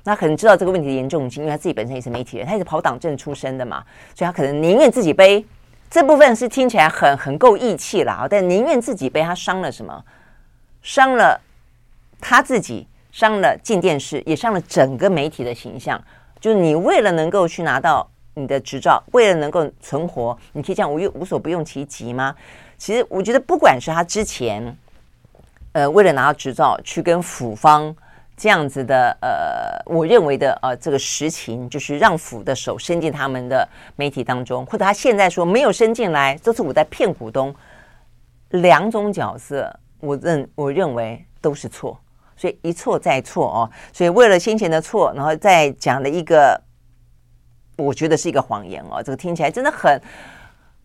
[0.03, 3.81] 那可能知道这个问题的严重性，因为他自己本身也是媒体人，他也是跑党政出身的嘛，
[4.13, 5.47] 所以他可能宁愿自己背。
[5.89, 10.05] 这部分是听起来很很够义气了啊，但宁愿自己背，他伤了什么？
[10.83, 11.41] 伤了。
[12.21, 16.03] 他自己伤了进电视，也伤了整个媒体的形象。
[16.41, 22.35] 就是你为了能够去拿到你的执照，为了能够存活，你可以这样无无所不用其极吗？
[22.77, 24.77] 其实我觉得，不管是他之前，
[25.73, 27.93] 呃，为了拿到执照去跟府方
[28.37, 37.53] 这样子的，呃，我认为的呃这个实情，就是让府的手伸进他们的媒体当中，或者他现在说没有伸进来，这是我在骗股东。
[38.51, 41.99] 两种角色，我认我认为都是错。
[42.39, 46.59] 所以一错再错哦，所以为了先前的错，然后再讲了一个，
[47.77, 50.01] 我觉得是一个谎言哦，这个听起来真的很、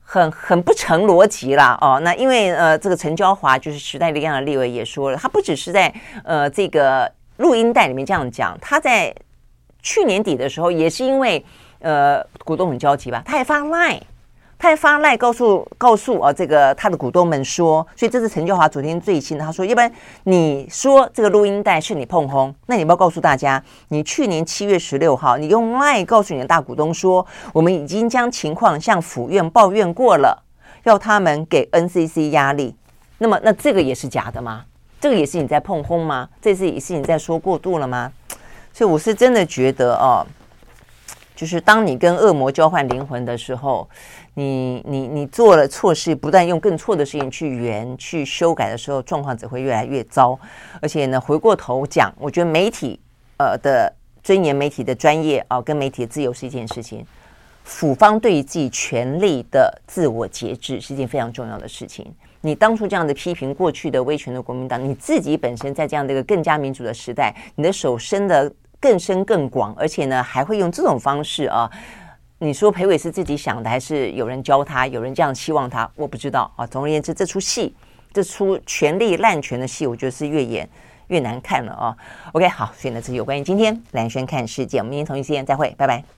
[0.01, 1.99] 很、很不成逻辑啦哦。
[2.03, 5.93] 那因为呃，这个陈娇华就是时代力量的立委也说了，他不只是在
[6.23, 9.15] 呃这个录音带里面这样讲，他在
[9.83, 11.45] 去年底的时候也是因为
[11.79, 14.01] 呃股东很焦急吧，他还发 Line。
[14.63, 19.43] 他还发赖告诉告诉啊，这个他的股东们说，所以这是陈椒华昨天最新的。
[19.43, 19.91] 他说，要不然
[20.23, 30.41] 你说这个录音带是你碰轰，那你不要告诉大家，你去年七月十六号，你用赖告诉你的大股东说，我们已经将情况向府院抱怨过了，
[30.83, 32.73] 要他们给 NCC 压力。
[33.17, 34.63] 那么，那这个也是假的吗？
[35.01, 36.29] 这个也是你在碰轰吗？
[36.41, 38.09] 这次也是你在说过度了吗？
[38.71, 40.25] 所以我是真的觉得哦。
[41.35, 43.89] 就是当你跟恶魔交换灵魂的时候，
[44.35, 50.39] 你你你做了错事，不断用更错的事情去圆、去修改的时候，状况只会越来越糟。
[50.81, 52.99] 而且呢，回过头讲，我觉得媒体
[53.37, 57.05] 呃的尊严、媒体的专业啊、跟媒体的自由是一件事情。
[57.63, 62.11] 府方对于自己权力的自我节制是一件非常重要的事情。
[62.41, 68.51] 你当初这样的批评过去的威权的国民党，你自己本身在这样的一个更加民主的时代，你的手伸的。
[68.83, 71.71] 更深更广，而且呢，还会用这种方式啊？
[72.43, 74.85] 你说裴伟是自己想的，还是有人教他？
[74.85, 75.89] 有人这样希望他？
[75.95, 76.67] 我不知道啊。
[76.67, 77.73] 总而言之，这出戏，
[78.11, 80.69] 这出权力滥权的戏，我觉得是越演
[81.07, 81.95] 越难看了啊。
[82.33, 86.03] OK，好，所以呢，这是有关于今天男生看世界，我们明天同一时间再会，拜拜。